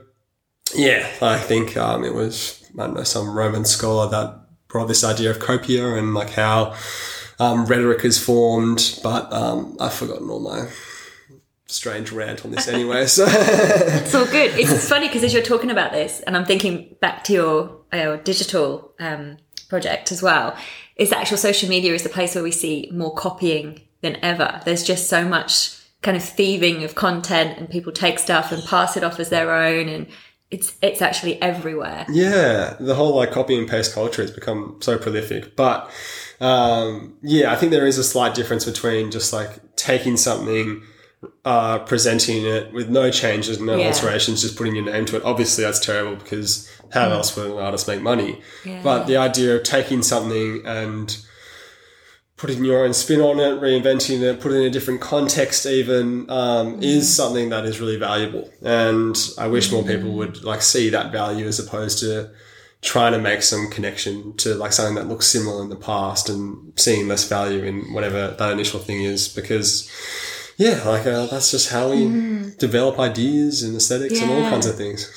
[0.75, 5.05] yeah, I think um, it was I don't know some Roman scholar that brought this
[5.05, 6.75] idea of copia and like how
[7.39, 9.01] um, rhetoric is formed.
[9.03, 10.69] But um, I've forgotten all my
[11.67, 13.07] strange rant on this anyway.
[13.07, 14.59] So It's all good.
[14.59, 18.17] It's funny because as you're talking about this, and I'm thinking back to your, your
[18.17, 19.37] digital um,
[19.69, 20.57] project as well,
[20.97, 24.61] is that actual social media is the place where we see more copying than ever.
[24.65, 28.97] There's just so much kind of thieving of content, and people take stuff and pass
[28.97, 30.07] it off as their own, and
[30.51, 32.07] it's it's actually everywhere.
[32.09, 35.57] yeah, the whole like copy and paste culture has become so prolific.
[35.57, 35.91] But
[36.41, 40.83] um, yeah, I think there is a slight difference between just like taking something.
[41.45, 43.89] Uh, presenting it with no changes, no Yeah.
[43.89, 45.25] alterations, just putting your name to it.
[45.25, 48.41] Obviously, that's terrible because how else will an artist make money?
[48.65, 48.79] Yeah.
[48.85, 51.17] But the idea of taking something and
[52.37, 56.31] putting your own spin on it, reinventing it, putting it in a different context, even
[56.31, 58.49] um, is something that is really valuable.
[58.63, 62.31] And I wish more people would like see that value as opposed to
[62.81, 66.73] trying to make some connection to like something that looks similar in the past and
[66.77, 69.91] seeing less value in whatever that initial thing is because.
[70.61, 74.75] Yeah, like uh, that's just how we develop ideas and aesthetics and all kinds of
[74.75, 75.09] things.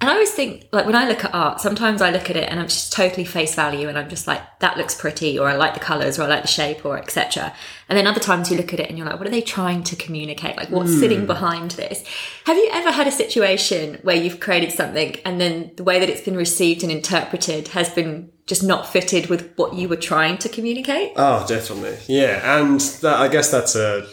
[0.00, 2.48] And I always think, like, when I look at art, sometimes I look at it
[2.48, 5.56] and I'm just totally face value and I'm just like, that looks pretty, or I
[5.56, 7.52] like the colours, or I like the shape, or etc.
[7.86, 9.82] And then other times you look at it and you're like, what are they trying
[9.84, 10.56] to communicate?
[10.56, 11.00] Like, what's hmm.
[11.00, 12.02] sitting behind this?
[12.46, 16.08] Have you ever had a situation where you've created something and then the way that
[16.08, 20.38] it's been received and interpreted has been just not fitted with what you were trying
[20.38, 21.12] to communicate?
[21.16, 21.98] Oh, definitely.
[22.06, 22.58] Yeah.
[22.58, 24.06] And that, I guess that's a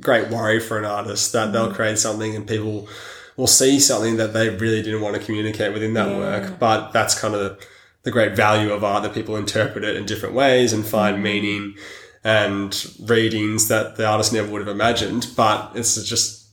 [0.00, 1.74] great worry for an artist that they'll hmm.
[1.74, 2.88] create something and people
[3.36, 6.58] will see something that they really didn't want to communicate within that work.
[6.58, 7.58] But that's kind of
[8.02, 11.74] the great value of art that people interpret it in different ways and find meaning
[12.22, 15.26] and readings that the artist never would have imagined.
[15.36, 16.44] But it's just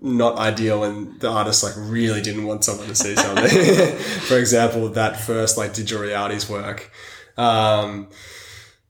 [0.00, 3.48] not ideal when the artist like really didn't want someone to see something.
[4.26, 6.90] For example, that first like digital realities work.
[7.36, 8.08] Um,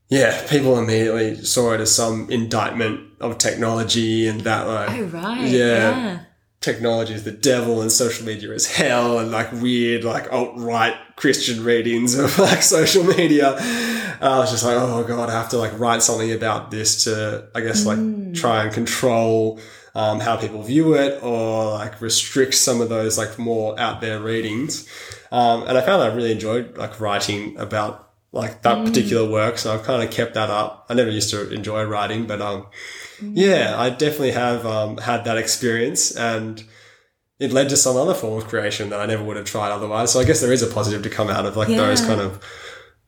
[0.09, 5.47] yeah, people immediately saw it as some indictment of technology and that like Oh, right.
[5.47, 5.97] Yeah.
[5.97, 6.19] Yeah.
[6.61, 10.95] Technology is the devil and social media is hell and like weird like alt right
[11.15, 13.55] Christian readings of like social media.
[14.21, 17.47] I was just like, oh god, I have to like write something about this to
[17.55, 19.59] I guess like try and control
[19.95, 24.19] um, how people view it or like restrict some of those like more out there
[24.19, 24.87] readings.
[25.31, 29.57] Um, and I found I really enjoyed like writing about like that particular work.
[29.57, 30.85] So I've kind of kept that up.
[30.89, 32.67] I never used to enjoy writing, but um,
[33.21, 36.63] yeah, I definitely have um, had that experience and
[37.39, 40.11] it led to some other form of creation that I never would have tried otherwise.
[40.11, 42.43] So I guess there is a positive to come out of like those kind of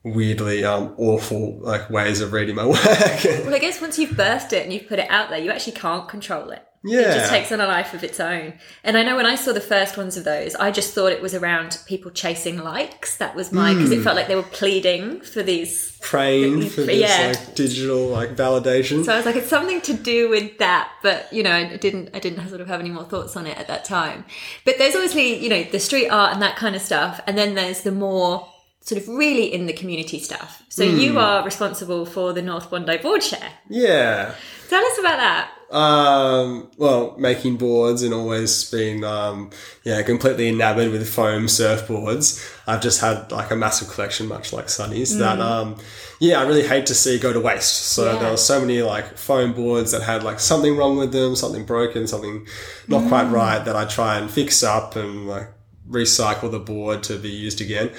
[0.03, 2.79] weirdly um, awful like ways of reading my work.
[2.85, 5.73] Well, I guess once you've birthed it and you've put it out there, you actually
[5.73, 6.65] can't control it.
[6.83, 8.53] It just takes on a life of its own.
[8.83, 11.21] And I know when I saw the first ones of those, I just thought it
[11.21, 13.17] was around people chasing likes.
[13.17, 13.99] That was my, because Hmm.
[13.99, 15.95] it felt like they were pleading for these.
[16.01, 17.33] Praying for this Yeah.
[17.37, 19.05] like digital like validation.
[19.05, 20.89] So I was like, it's something to do with that.
[21.03, 23.57] But, you know, I didn't, I didn't sort of have any more thoughts on it
[23.59, 24.25] at that time.
[24.65, 27.21] But there's obviously, you know, the street art and that kind of stuff.
[27.27, 28.47] And then there's the more
[28.83, 30.63] sort of really in the community stuff.
[30.69, 30.97] So Hmm.
[30.97, 33.51] you are responsible for the North Bondi board share.
[33.69, 34.33] yeah.
[34.69, 35.51] Tell us about that.
[35.71, 39.49] Um, well, making boards and always been, um,
[39.83, 42.45] yeah, completely enamored with foam surfboards.
[42.67, 45.77] I've just had like a massive collection, much like Sunny's, that, um,
[46.19, 47.73] yeah, I really hate to see go to waste.
[47.73, 48.19] So Yeah.
[48.19, 51.63] there were so many like foam boards that had like something wrong with them, something
[51.65, 52.45] broken, something
[52.87, 55.49] not quite right that I try and fix up and like
[55.89, 57.91] recycle the board to be used again.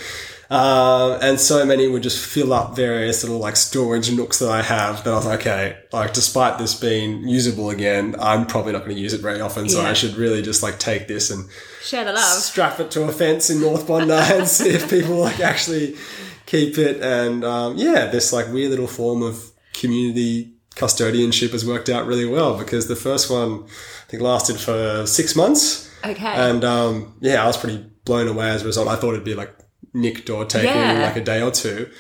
[0.53, 4.61] Um, and so many would just fill up various little like storage nooks that I
[4.61, 8.81] have that I was like, okay, like despite this being usable again, I'm probably not
[8.85, 9.69] going to use it very often.
[9.69, 9.89] So Yeah.
[9.89, 11.49] I should really just like take this and
[11.83, 12.43] Share the love.
[12.43, 15.97] strap it to a fence in North Bondi and see if people like actually
[16.45, 17.01] keep it.
[17.03, 22.27] And um, yeah, this like weird little form of community custodianship has worked out really
[22.27, 25.91] well because the first one I think lasted for six months.
[26.05, 26.27] Okay.
[26.27, 28.89] And um, yeah, I was pretty blown away as a result.
[28.89, 29.51] I thought it'd be like
[29.95, 31.91] nicked or taken in like a day or two.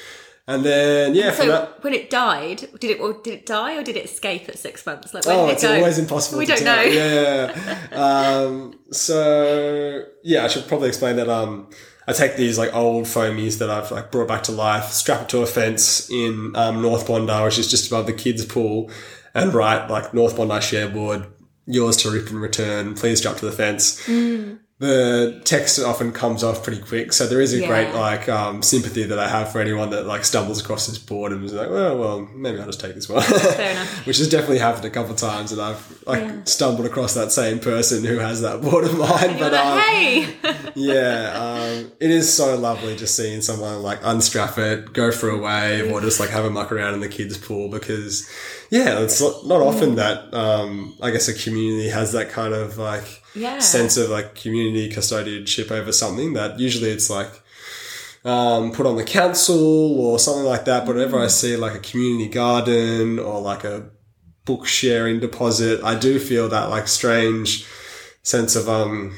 [0.46, 3.76] And then yeah, for so that when it died, did it or did it die
[3.76, 5.14] or did it escape at six months?
[5.14, 6.38] Like where Oh, it's it always impossible.
[6.38, 6.80] We don't know.
[6.82, 7.78] Yeah.
[7.92, 11.28] um, so yeah, I should probably explain that.
[11.28, 11.70] Um,
[12.08, 15.28] I take these like old foamies that I've like brought back to life, strap it
[15.28, 18.90] to a fence in um, North Bondi, which is just above the kids' pool,
[19.34, 21.30] and write like North Bondi shareboard,
[21.66, 22.94] yours to rip and return.
[22.94, 24.04] Please jump to the fence.
[24.08, 24.58] Mm.
[24.82, 27.68] The text often comes off pretty quick, so there is a Yeah.
[27.68, 31.30] great like um, sympathy that I have for anyone that like stumbles across this board
[31.30, 33.22] and is like, well, well, maybe I'll just take this one.
[33.22, 34.04] Fair enough.
[34.08, 37.60] which has definitely happened a couple of times, and I've like stumbled across that same
[37.60, 39.38] person who has that board of mine.
[39.38, 40.34] But like, um, hey,
[40.74, 45.38] yeah, um, it is so lovely just seeing someone like unstrap it, go for a
[45.38, 48.28] wave, or just like have a muck around in the kids' pool because
[48.70, 52.78] yeah, it's not not often that um, I guess a community has that kind of
[52.78, 53.58] like Yeah.
[53.60, 57.30] sense of like community custodianship over something that usually it's like
[58.24, 60.86] um, put on the council or something like that.
[60.86, 63.90] But whenever I see like a community garden or like a
[64.44, 67.66] book sharing deposit, I do feel that like strange
[68.22, 69.14] sense of um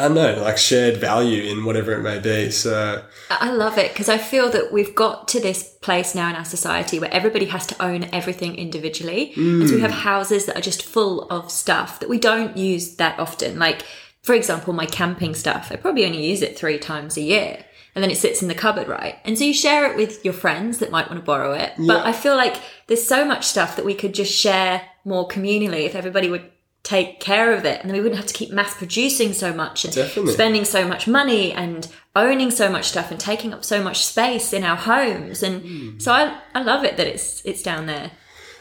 [0.00, 2.50] I don't know, like shared value in whatever it may be.
[2.50, 6.36] So I love it because I feel that we've got to this place now in
[6.36, 9.32] our society where everybody has to own everything individually.
[9.36, 10.02] And so we have mm.
[10.02, 13.58] houses that are just full of stuff that we don't use that often.
[13.58, 13.82] Like,
[14.22, 17.64] for example, my camping stuff, I probably only use it three times a year.
[17.94, 19.16] And then it sits in the cupboard, right?
[19.24, 21.72] And so you share it with your friends that might want to borrow it.
[21.76, 22.04] But Yeah.
[22.04, 25.94] I feel like there's so much stuff that we could just share more communally if
[25.94, 26.50] everybody would
[26.82, 29.84] take care of it and then we wouldn't have to keep mass producing so much
[29.84, 30.32] and Definitely.
[30.32, 34.52] spending so much money and owning so much stuff and taking up so much space
[34.52, 38.10] in our homes and so I, I love it that it's it's down there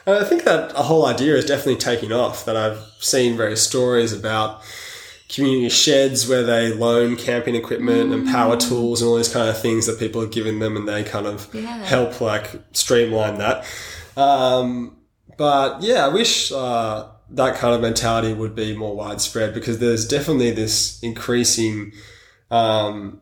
[0.06, 2.44] And I think that a whole idea is definitely taking off.
[2.46, 4.62] That I've seen various stories about
[5.30, 9.62] community sheds where they loan camping equipment and power tools and all these kind of
[9.62, 11.84] things that people have given them, and they kind of Yeah.
[11.86, 13.66] help like streamline that.
[14.18, 14.98] Um,
[15.38, 20.08] but yeah, I wish uh, that kind of mentality would be more widespread because there's
[20.08, 21.94] definitely this increasing.
[22.52, 23.22] Um,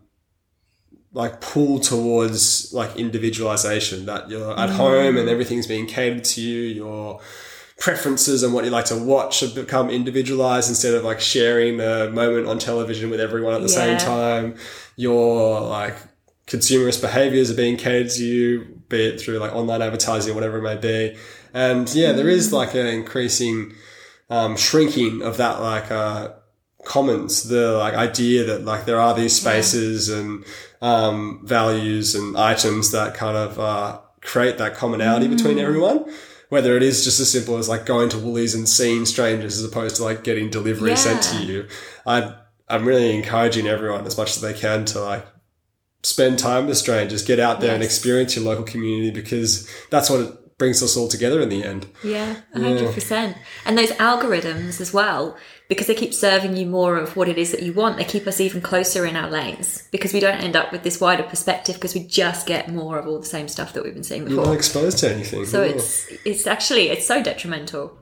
[1.13, 6.61] like pull towards like individualization that you're at home and everything's being catered to you
[6.61, 7.19] your
[7.79, 12.09] preferences and what you like to watch have become individualized instead of like sharing a
[12.09, 14.55] moment on television with everyone at the same time.
[14.95, 15.95] Your like
[16.47, 20.57] consumerist behaviors are being catered to you be it through like online advertising or whatever
[20.57, 21.17] it may be.
[21.53, 23.73] And yeah there is like an increasing
[24.29, 26.33] um, shrinking of that like uh,
[26.83, 30.43] commons the like idea that like there are these spaces and
[30.81, 36.05] um, values and items that kind of uh, create that commonality between everyone
[36.49, 39.65] whether it is just as simple as like going to Woolies and seeing strangers as
[39.65, 41.67] opposed to like getting delivery sent to you.
[42.05, 42.35] I
[42.69, 45.25] I'm really encouraging everyone as much as they can to like
[46.03, 50.21] spend time with strangers, get out there and experience your local community because that's what
[50.21, 51.85] it brings us all together in the end.
[52.03, 53.37] Yeah, a hundred percent.
[53.65, 55.37] And those algorithms as well,
[55.69, 57.97] because they keep serving you more of what it is that you want.
[57.97, 60.99] They keep us even closer in our lanes because we don't end up with this
[60.99, 64.03] wider perspective because we just get more of all the same stuff that we've been
[64.03, 64.35] seeing before.
[64.37, 65.45] You're not exposed to anything.
[65.45, 65.71] So Yeah.
[65.73, 67.97] it's it's actually it's so detrimental.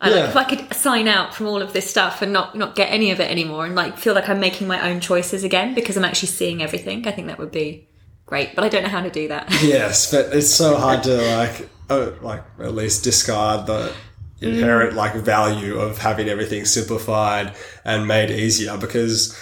[0.00, 0.16] I Yeah.
[0.16, 2.90] like if I could sign out from all of this stuff and not not get
[2.92, 5.96] any of it anymore and like feel like I'm making my own choices again because
[5.96, 7.08] I'm actually seeing everything.
[7.08, 7.88] I think that would be
[8.26, 9.48] great, but I don't know how to do that.
[9.62, 13.92] Yes, but it's so hard to like, uh, like at least discard the
[14.40, 17.54] inherent like value of having everything simplified
[17.84, 19.38] and made easier because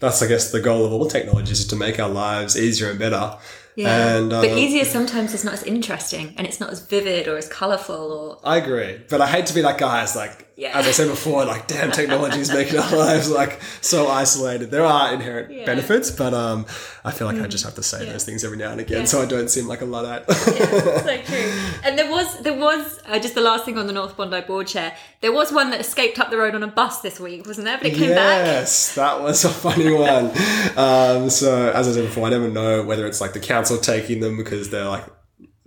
[0.00, 2.98] that's, I guess, the goal of all technologies is to make our lives easier and
[2.98, 3.36] better.
[3.76, 7.36] And but um, easier sometimes is not as interesting and it's not as vivid or
[7.36, 10.02] as colourful or I agree, but I hate to be that guy.
[10.02, 10.76] It's like, Yeah.
[10.76, 14.72] as I said before, like damn, technology is making our lives like so isolated.
[14.72, 15.62] There are inherent Yeah.
[15.62, 15.66] Mm.
[15.66, 16.66] benefits, but um,
[17.04, 19.04] I feel like I just have to say those things every now and again, Yeah.
[19.04, 20.28] so I don't seem like a luddite.
[20.32, 21.52] so true.
[21.84, 24.68] And there was there was uh, just the last thing on the North Bondi board
[24.68, 24.92] share.
[25.20, 27.78] There was one that escaped up the road on a bus this week, wasn't there?
[27.78, 28.44] But it came back.
[28.46, 30.26] Yes, that was a funny one.
[30.76, 34.18] um, so, as I said before, I never know whether it's like the council taking
[34.18, 35.04] them because they're like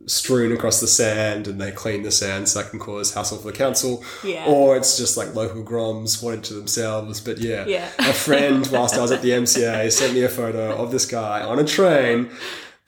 [0.08, 3.52] strewn across the sand and they clean the sand so that can cause hassle for
[3.52, 4.04] the council.
[4.24, 4.46] Yeah.
[4.46, 7.22] Or it's just like local groms wanted to themselves.
[7.22, 7.90] But yeah, Yeah.
[8.00, 11.42] a friend, whilst I was at the MCA, sent me a photo of this guy
[11.42, 12.30] on a train.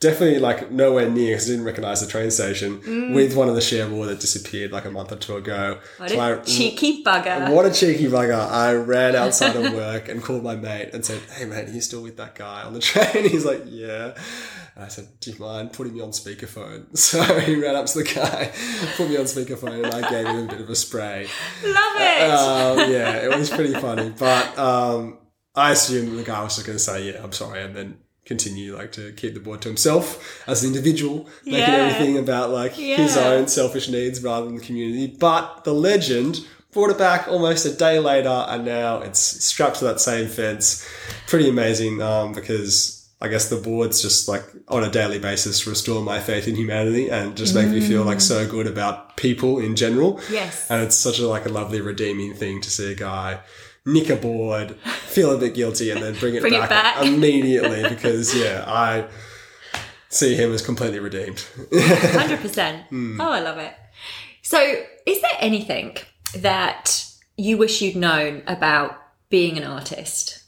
[0.00, 3.62] Definitely like nowhere near because I didn't recognize the train station with one of the
[3.62, 5.78] share Cherbourg that disappeared like a month or two ago.
[5.96, 6.00] Mm.
[6.00, 7.50] What So a I- cheeky bugger.
[7.50, 8.38] what a cheeky bugger.
[8.38, 11.80] I ran outside of work and called my mate and said, Hey, mate, are you
[11.80, 13.26] still with that guy on the train?
[13.30, 14.14] He's like, Yeah.
[14.76, 16.86] And I said, Do you mind putting me on speakerphone?
[16.96, 18.52] So he ran up to the guy,
[18.96, 21.28] put me on speakerphone, and I gave him a bit of a spray.
[21.64, 22.30] Love it.
[22.30, 24.10] Um, yeah, it was pretty funny.
[24.18, 25.18] But um,
[25.54, 28.74] I assumed the guy was just going to say, Yeah, I'm sorry, and then continue
[28.74, 31.74] like to keep the board to himself as an individual making Yeah.
[31.90, 36.38] everything about like his own selfish needs rather than the community but the legend
[36.72, 40.88] brought it back almost a day later and now it's strapped to that same fence
[41.26, 46.02] pretty amazing um, because i guess the boards just like on a daily basis restore
[46.02, 49.74] my faith in humanity and just make me feel like so good about people in
[49.76, 50.70] general Yes.
[50.70, 53.40] and it's such a like a lovely redeeming thing to see a guy
[53.86, 54.76] nick a board,
[55.14, 57.04] feel a bit guilty, and then bring it, Bring it back, back.
[57.06, 59.06] immediately because yeah, I
[60.08, 61.44] see him as completely redeemed.
[61.74, 62.86] Hundred percent.
[62.88, 63.20] Hmm.
[63.20, 63.74] Oh, I love it.
[64.40, 64.58] So,
[65.04, 65.98] is there anything
[66.36, 67.04] that
[67.36, 68.96] you wish you'd known about
[69.28, 70.43] being an artist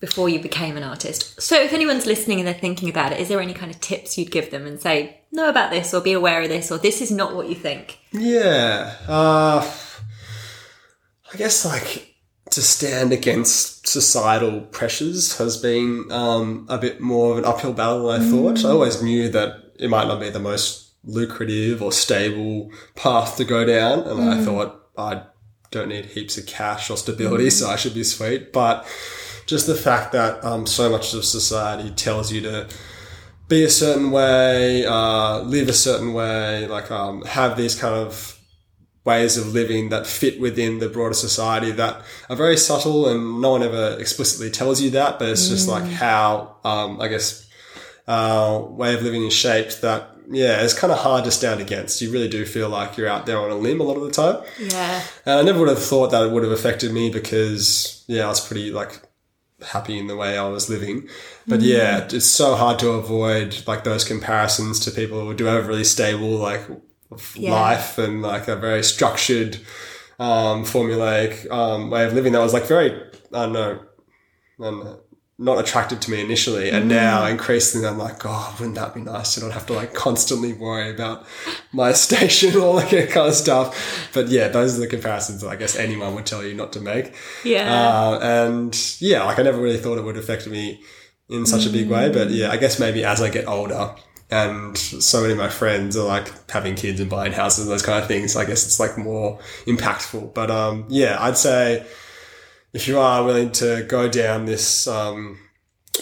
[0.00, 1.40] before you became an artist?
[1.40, 4.18] So, if anyone's listening and they're thinking about it, is there any kind of tips
[4.18, 7.00] you'd give them and say, know about this, or be aware of this, or this
[7.00, 7.98] is not what you think?
[8.12, 8.96] Yeah.
[9.06, 9.70] Uh,
[11.32, 12.16] I guess like
[12.50, 18.08] to stand against societal pressures has been um, a bit more of an uphill battle
[18.08, 18.64] than I thought.
[18.64, 23.44] I always knew that it might not be the most lucrative or stable path to
[23.44, 25.22] go down, and I thought I
[25.70, 28.52] don't need heaps of cash or stability, so I should be sweet.
[28.52, 28.86] But
[29.50, 32.68] just the fact that um, so much of society tells you to
[33.48, 38.38] be a certain way, uh, live a certain way, like um, have these kind of
[39.04, 43.50] ways of living that fit within the broader society that are very subtle and no
[43.50, 47.50] one ever explicitly tells you that, but it's just like how, um, I guess,
[48.06, 52.00] uh, way of living is shaped that, yeah, it's kind of hard to stand against.
[52.00, 54.12] You really do feel like you're out there on a limb a lot of the
[54.12, 54.44] time.
[54.60, 55.02] Yeah.
[55.26, 58.28] And I never would have thought that it would have affected me because, yeah, I
[58.28, 59.09] was pretty like
[59.62, 61.08] happy in the way I was living.
[61.46, 65.64] But yeah, it's so hard to avoid like those comparisons to people who do have
[65.64, 66.62] a really stable like
[67.34, 67.52] Yeah.
[67.52, 69.58] life and like a very structured,
[70.18, 72.90] um, formulaic um, way of living that was like very,
[73.32, 73.80] I don't know,
[74.60, 75.00] I don't know,
[75.40, 76.68] not attractive to me initially.
[76.70, 79.94] And now increasingly I'm like, oh, wouldn't that be nice to not have to like
[79.94, 81.26] constantly worry about
[81.72, 84.10] my station, all that kind of stuff.
[84.12, 86.80] But yeah, those are the comparisons that I guess anyone would tell you not to
[86.80, 87.14] make.
[87.42, 87.72] Yeah.
[87.72, 90.82] Uh, and yeah, like I never really thought it would affect me
[91.30, 92.12] in such a big way.
[92.12, 93.94] But yeah, I guess maybe as I get older
[94.30, 97.82] and so many of my friends are like having kids and buying houses and those
[97.82, 100.34] kind of things, I guess it's like more impactful.
[100.34, 101.86] But um, yeah, I'd say
[102.72, 105.38] if you are willing to go down this um,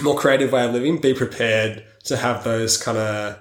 [0.02, 3.38] more creative way of living, be prepared to have those kind of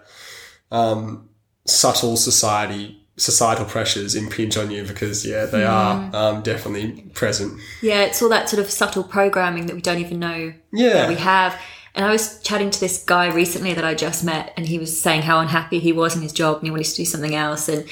[0.72, 1.30] um,
[1.66, 8.02] subtle society societal pressures impinge on you because yeah they are um, definitely present Yeah,
[8.04, 10.94] it's all that sort of subtle programming that we don't even know Yeah.
[10.94, 11.60] that we have.
[11.96, 15.02] And I was chatting to this guy recently that I just met, and he was
[15.02, 17.68] saying how unhappy he was in his job and he wanted to do something else.
[17.68, 17.86] And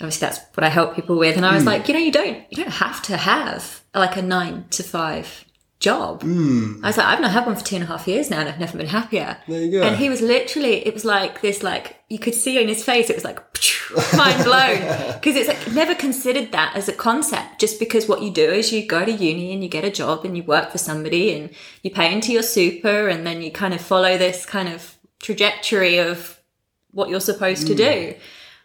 [0.00, 1.36] Obviously, that's what I help people with.
[1.36, 4.22] And I was like, you know, you don't you don't have to have like a
[4.22, 5.44] nine to five
[5.80, 6.22] job.
[6.84, 8.48] I was like, I've not had one for two and a half years now, and
[8.48, 9.38] I've never been happier.
[9.48, 9.82] There you go.
[9.82, 13.08] And he was literally, it was like this, like you could see in his face,
[13.08, 13.40] it was like
[14.16, 14.78] mind blown
[15.14, 17.58] because it's like never considered that as a concept.
[17.58, 20.24] Just because what you do is you go to uni and you get a job
[20.24, 21.50] and you work for somebody and
[21.82, 25.98] you pay into your super and then you kind of follow this kind of trajectory
[25.98, 26.38] of
[26.92, 28.14] what you're supposed to do.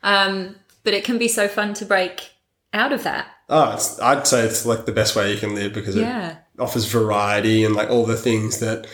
[0.03, 2.31] Um, but it can be so fun to break
[2.73, 3.27] out of that.
[3.47, 6.31] Oh, it's, I'd say it's like the best way you can live because Yeah.
[6.31, 8.87] it offers variety and like all the things that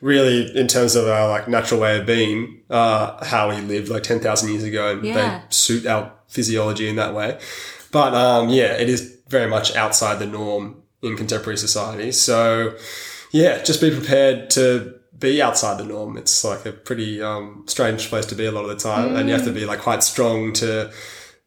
[0.00, 4.02] really, in terms of our like natural way of being, uh, how we lived like
[4.02, 5.14] 10,000 years ago and Yeah.
[5.14, 7.38] they suit our physiology in that way.
[7.92, 12.12] But, um, yeah, it is very much outside the norm in contemporary society.
[12.12, 12.74] So
[13.32, 16.16] yeah, just be prepared to be outside the norm.
[16.16, 19.16] It's like a pretty, um, strange place to be a lot of the time.
[19.16, 20.90] And you have to be like quite strong to,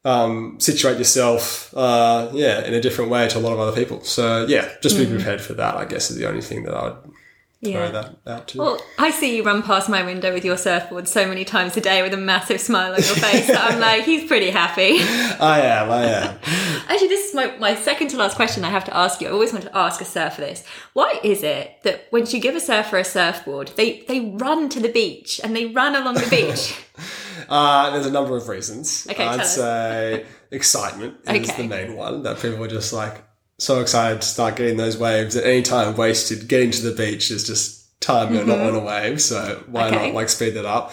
[0.05, 4.01] um, situate yourself, uh, yeah, in a different way to a lot of other people.
[4.01, 5.75] So yeah, just be prepared for that.
[5.75, 7.13] I guess is the only thing that I would
[7.61, 8.59] throw that out to.
[8.59, 11.81] Well, I see you run past my window with your surfboard so many times a
[11.81, 14.99] day with a massive smile on your face that I'm like, he's pretty happy.
[15.41, 16.39] I am, I am.
[16.87, 19.27] Actually, this is my, my second to last question I have to ask you.
[19.27, 20.63] I always want to ask a surfer this.
[20.93, 24.79] Why is it that when you give a surfer a surfboard, they, they run to
[24.79, 26.75] the beach and they run along the beach?
[27.47, 29.07] Uh, there's a number of reasons.
[29.09, 31.61] Okay, I'd say excitement is Okay.
[31.63, 32.23] the main one.
[32.23, 33.23] That people are just like
[33.57, 35.35] so excited to start getting those waves.
[35.35, 38.79] At any time wasted getting to the beach is just time you're not on a
[38.79, 39.21] wave.
[39.21, 39.95] So why Mm-hmm.
[39.95, 40.05] Okay.
[40.07, 40.91] not like speed that up?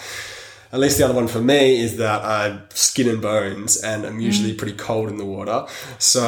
[0.73, 4.19] At least the other one for me is that I'm skin and bones and I'm
[4.19, 4.57] usually Mm.
[4.57, 5.65] pretty cold in the water.
[5.97, 6.21] So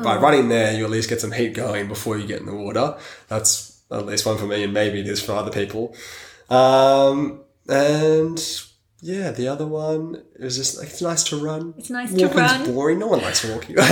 [0.00, 0.02] Oh.
[0.02, 2.54] by running there, you at least get some heat going before you get in the
[2.56, 2.96] water.
[3.28, 5.94] That's at least one for me and maybe it is for other people.
[6.50, 8.38] Um, and
[9.04, 11.74] yeah, the other one is just like, it's nice to run.
[11.76, 12.72] It's nice to Walking's run.
[12.72, 12.98] boring.
[13.00, 13.76] No one likes walking.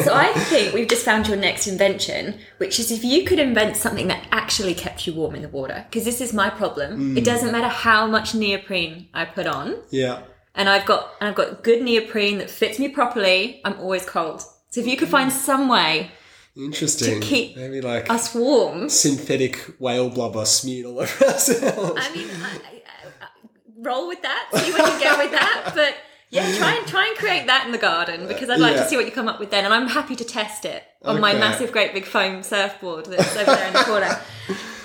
[0.00, 3.76] So I think we've just found your next invention, which is if you could invent
[3.76, 5.84] something that actually kept you warm in the water.
[5.90, 7.18] Because this is my problem.
[7.18, 7.24] It hmm.
[7.24, 10.22] doesn't matter how much neoprene I put on, yeah.
[10.54, 13.60] and I've got and I've got good neoprene that fits me properly.
[13.62, 14.40] I'm always cold.
[14.70, 15.36] So if you could find hmm.
[15.36, 16.12] some way
[16.56, 17.20] Interesting.
[17.20, 22.00] To keep Maybe like us warm, synthetic whale blubber smeared all over ourselves.
[22.02, 22.79] I mean, I,
[23.82, 24.48] roll with that.
[24.54, 25.72] See what you get with that.
[25.74, 25.94] But
[26.30, 28.84] yeah, try and try and create that in the garden because I'd like Yeah.
[28.84, 31.20] to see what you come up with then, and I'm happy to test it on
[31.20, 34.20] my massive, great big foam surfboard that's over there in the corner.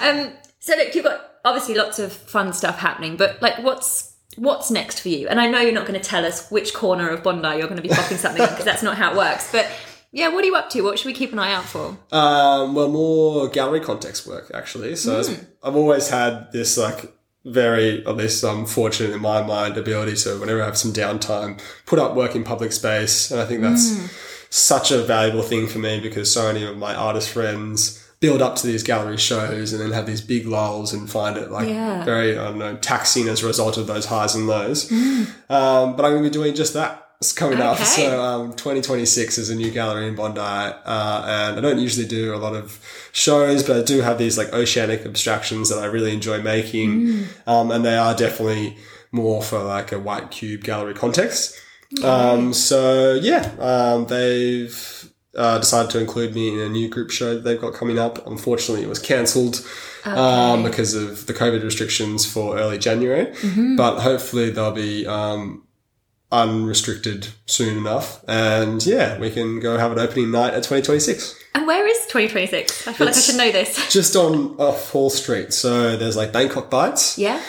[0.01, 4.71] Um, so look, you've got obviously lots of fun stuff happening, but like, what's what's
[4.71, 5.27] next for you?
[5.27, 7.75] And I know you're not going to tell us which corner of Bondi you're going
[7.77, 9.51] to be popping something in because that's not how it works.
[9.51, 9.69] But
[10.11, 10.81] yeah, what are you up to?
[10.81, 11.97] What should we keep an eye out for?
[12.11, 14.95] Um, well, more gallery context work actually.
[14.95, 17.13] So it's- I've always had this like
[17.45, 21.59] very, at least I'm fortunate in my mind, ability to whenever I have some downtime,
[21.85, 24.05] put up work in public space, and I think that's Hmm.
[24.49, 28.55] such a valuable thing for me because so many of my artist friends build up
[28.55, 32.03] to these gallery shows and then have these big lulls and find it like Yeah.
[32.03, 34.89] very I don't know taxing as a result of those highs and lows.
[34.91, 37.05] Um, but I'm going to be doing just that.
[37.20, 37.78] It's coming up.
[37.80, 40.74] So um, 2026 is a new gallery in Bondi, uh,
[41.26, 42.80] and I don't usually do a lot of
[43.13, 47.72] shows, but I do have these like oceanic abstractions that I really enjoy making, um,
[47.72, 48.78] and they are definitely
[49.11, 51.55] more for like a white cube gallery context.
[52.03, 57.36] Um, so yeah, um, they've uh, decided to include me in a new group show
[57.36, 58.26] that they've got coming up.
[58.28, 59.66] Unfortunately, it was cancelled
[60.05, 63.34] um, because of the COVID restrictions for early January,
[63.78, 65.64] but hopefully they'll be um,
[66.43, 68.23] unrestricted soon enough.
[68.27, 71.36] And yeah, we can go have an opening night at 2026.
[71.55, 72.88] And where is 2026?
[72.88, 73.89] I feel like I should know this.
[73.91, 75.53] Just on off Hall Street.
[75.53, 77.41] So there's like Bangkok Bites, Yeah,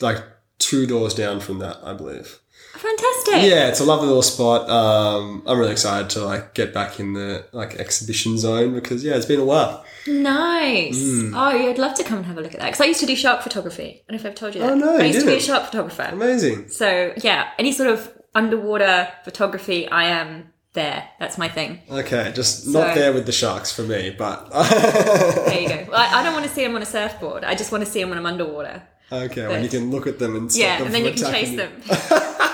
[0.00, 0.18] like
[0.58, 2.38] two doors down from that, I believe.
[2.74, 3.34] fantastic.
[3.50, 4.68] Yeah, it's a lovely little spot.
[4.70, 9.14] Um, I'm really excited to like get back in the like exhibition zone because yeah,
[9.16, 9.84] it's been a while.
[10.06, 10.96] Nice.
[10.98, 11.34] Hmm.
[11.34, 13.00] Oh, yeah, I'd love to come and have a look at that because I used
[13.00, 14.02] to do shark photography.
[14.08, 14.70] I don't know if I've told you that.
[14.70, 16.08] Oh, no, I you used to be a shark photographer.
[16.12, 16.68] Amazing.
[16.68, 21.08] So yeah, any sort of underwater photography, I am there.
[21.18, 21.80] That's my thing.
[21.90, 24.50] Okay, just not So- there with the sharks for me, but
[25.46, 25.86] There you go.
[25.90, 27.44] Well, I, I don't want to see them on a surfboard.
[27.44, 28.82] I just want to see them when I'm underwater.
[29.10, 31.56] okay, when you can look at them and Yeah, them and then you can chase
[31.56, 31.72] them.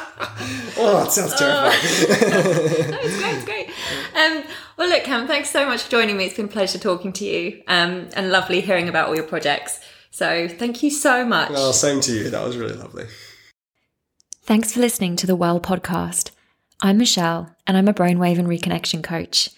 [0.77, 1.71] Oh, it sounds terrifying.
[2.91, 3.69] No, it's great, it's great.
[4.17, 4.43] Um,
[4.77, 6.25] well, look, Cam, thanks so much for joining me.
[6.27, 9.79] It's been a pleasure talking to you um, and lovely hearing about all your projects.
[10.11, 11.51] So thank you so much.
[11.55, 12.31] oh, same to you.
[12.31, 13.07] That was really lovely.
[14.47, 16.31] Thanks for listening to the Well podcast.
[16.83, 19.49] I'm Michelle, and I'm a brainwave and reconnection coach.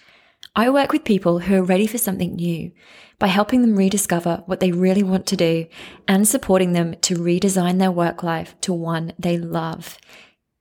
[0.55, 2.71] I work with people who are ready for something new
[3.19, 5.65] by helping them rediscover what they really want to do
[6.07, 9.97] and supporting them to redesign their work life to one they love.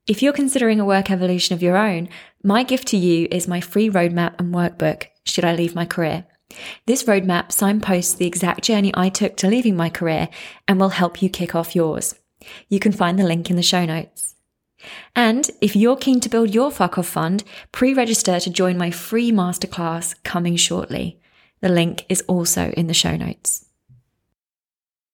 [0.09, 2.09] If you're considering a work evolution of your own,
[2.43, 6.27] my gift to you is my free roadmap and workbook, Should I Leave My Career?
[6.87, 10.29] This roadmap signposts the exact journey I took to leaving my career
[10.67, 12.17] and will help you kick off yours.
[12.69, 14.35] You can find the link in the show notes.
[15.15, 18.91] And if you're keen to build your fuck off fund, pre register to join my
[18.91, 21.21] free masterclass coming shortly.
[21.61, 23.66] The link is also in the show notes.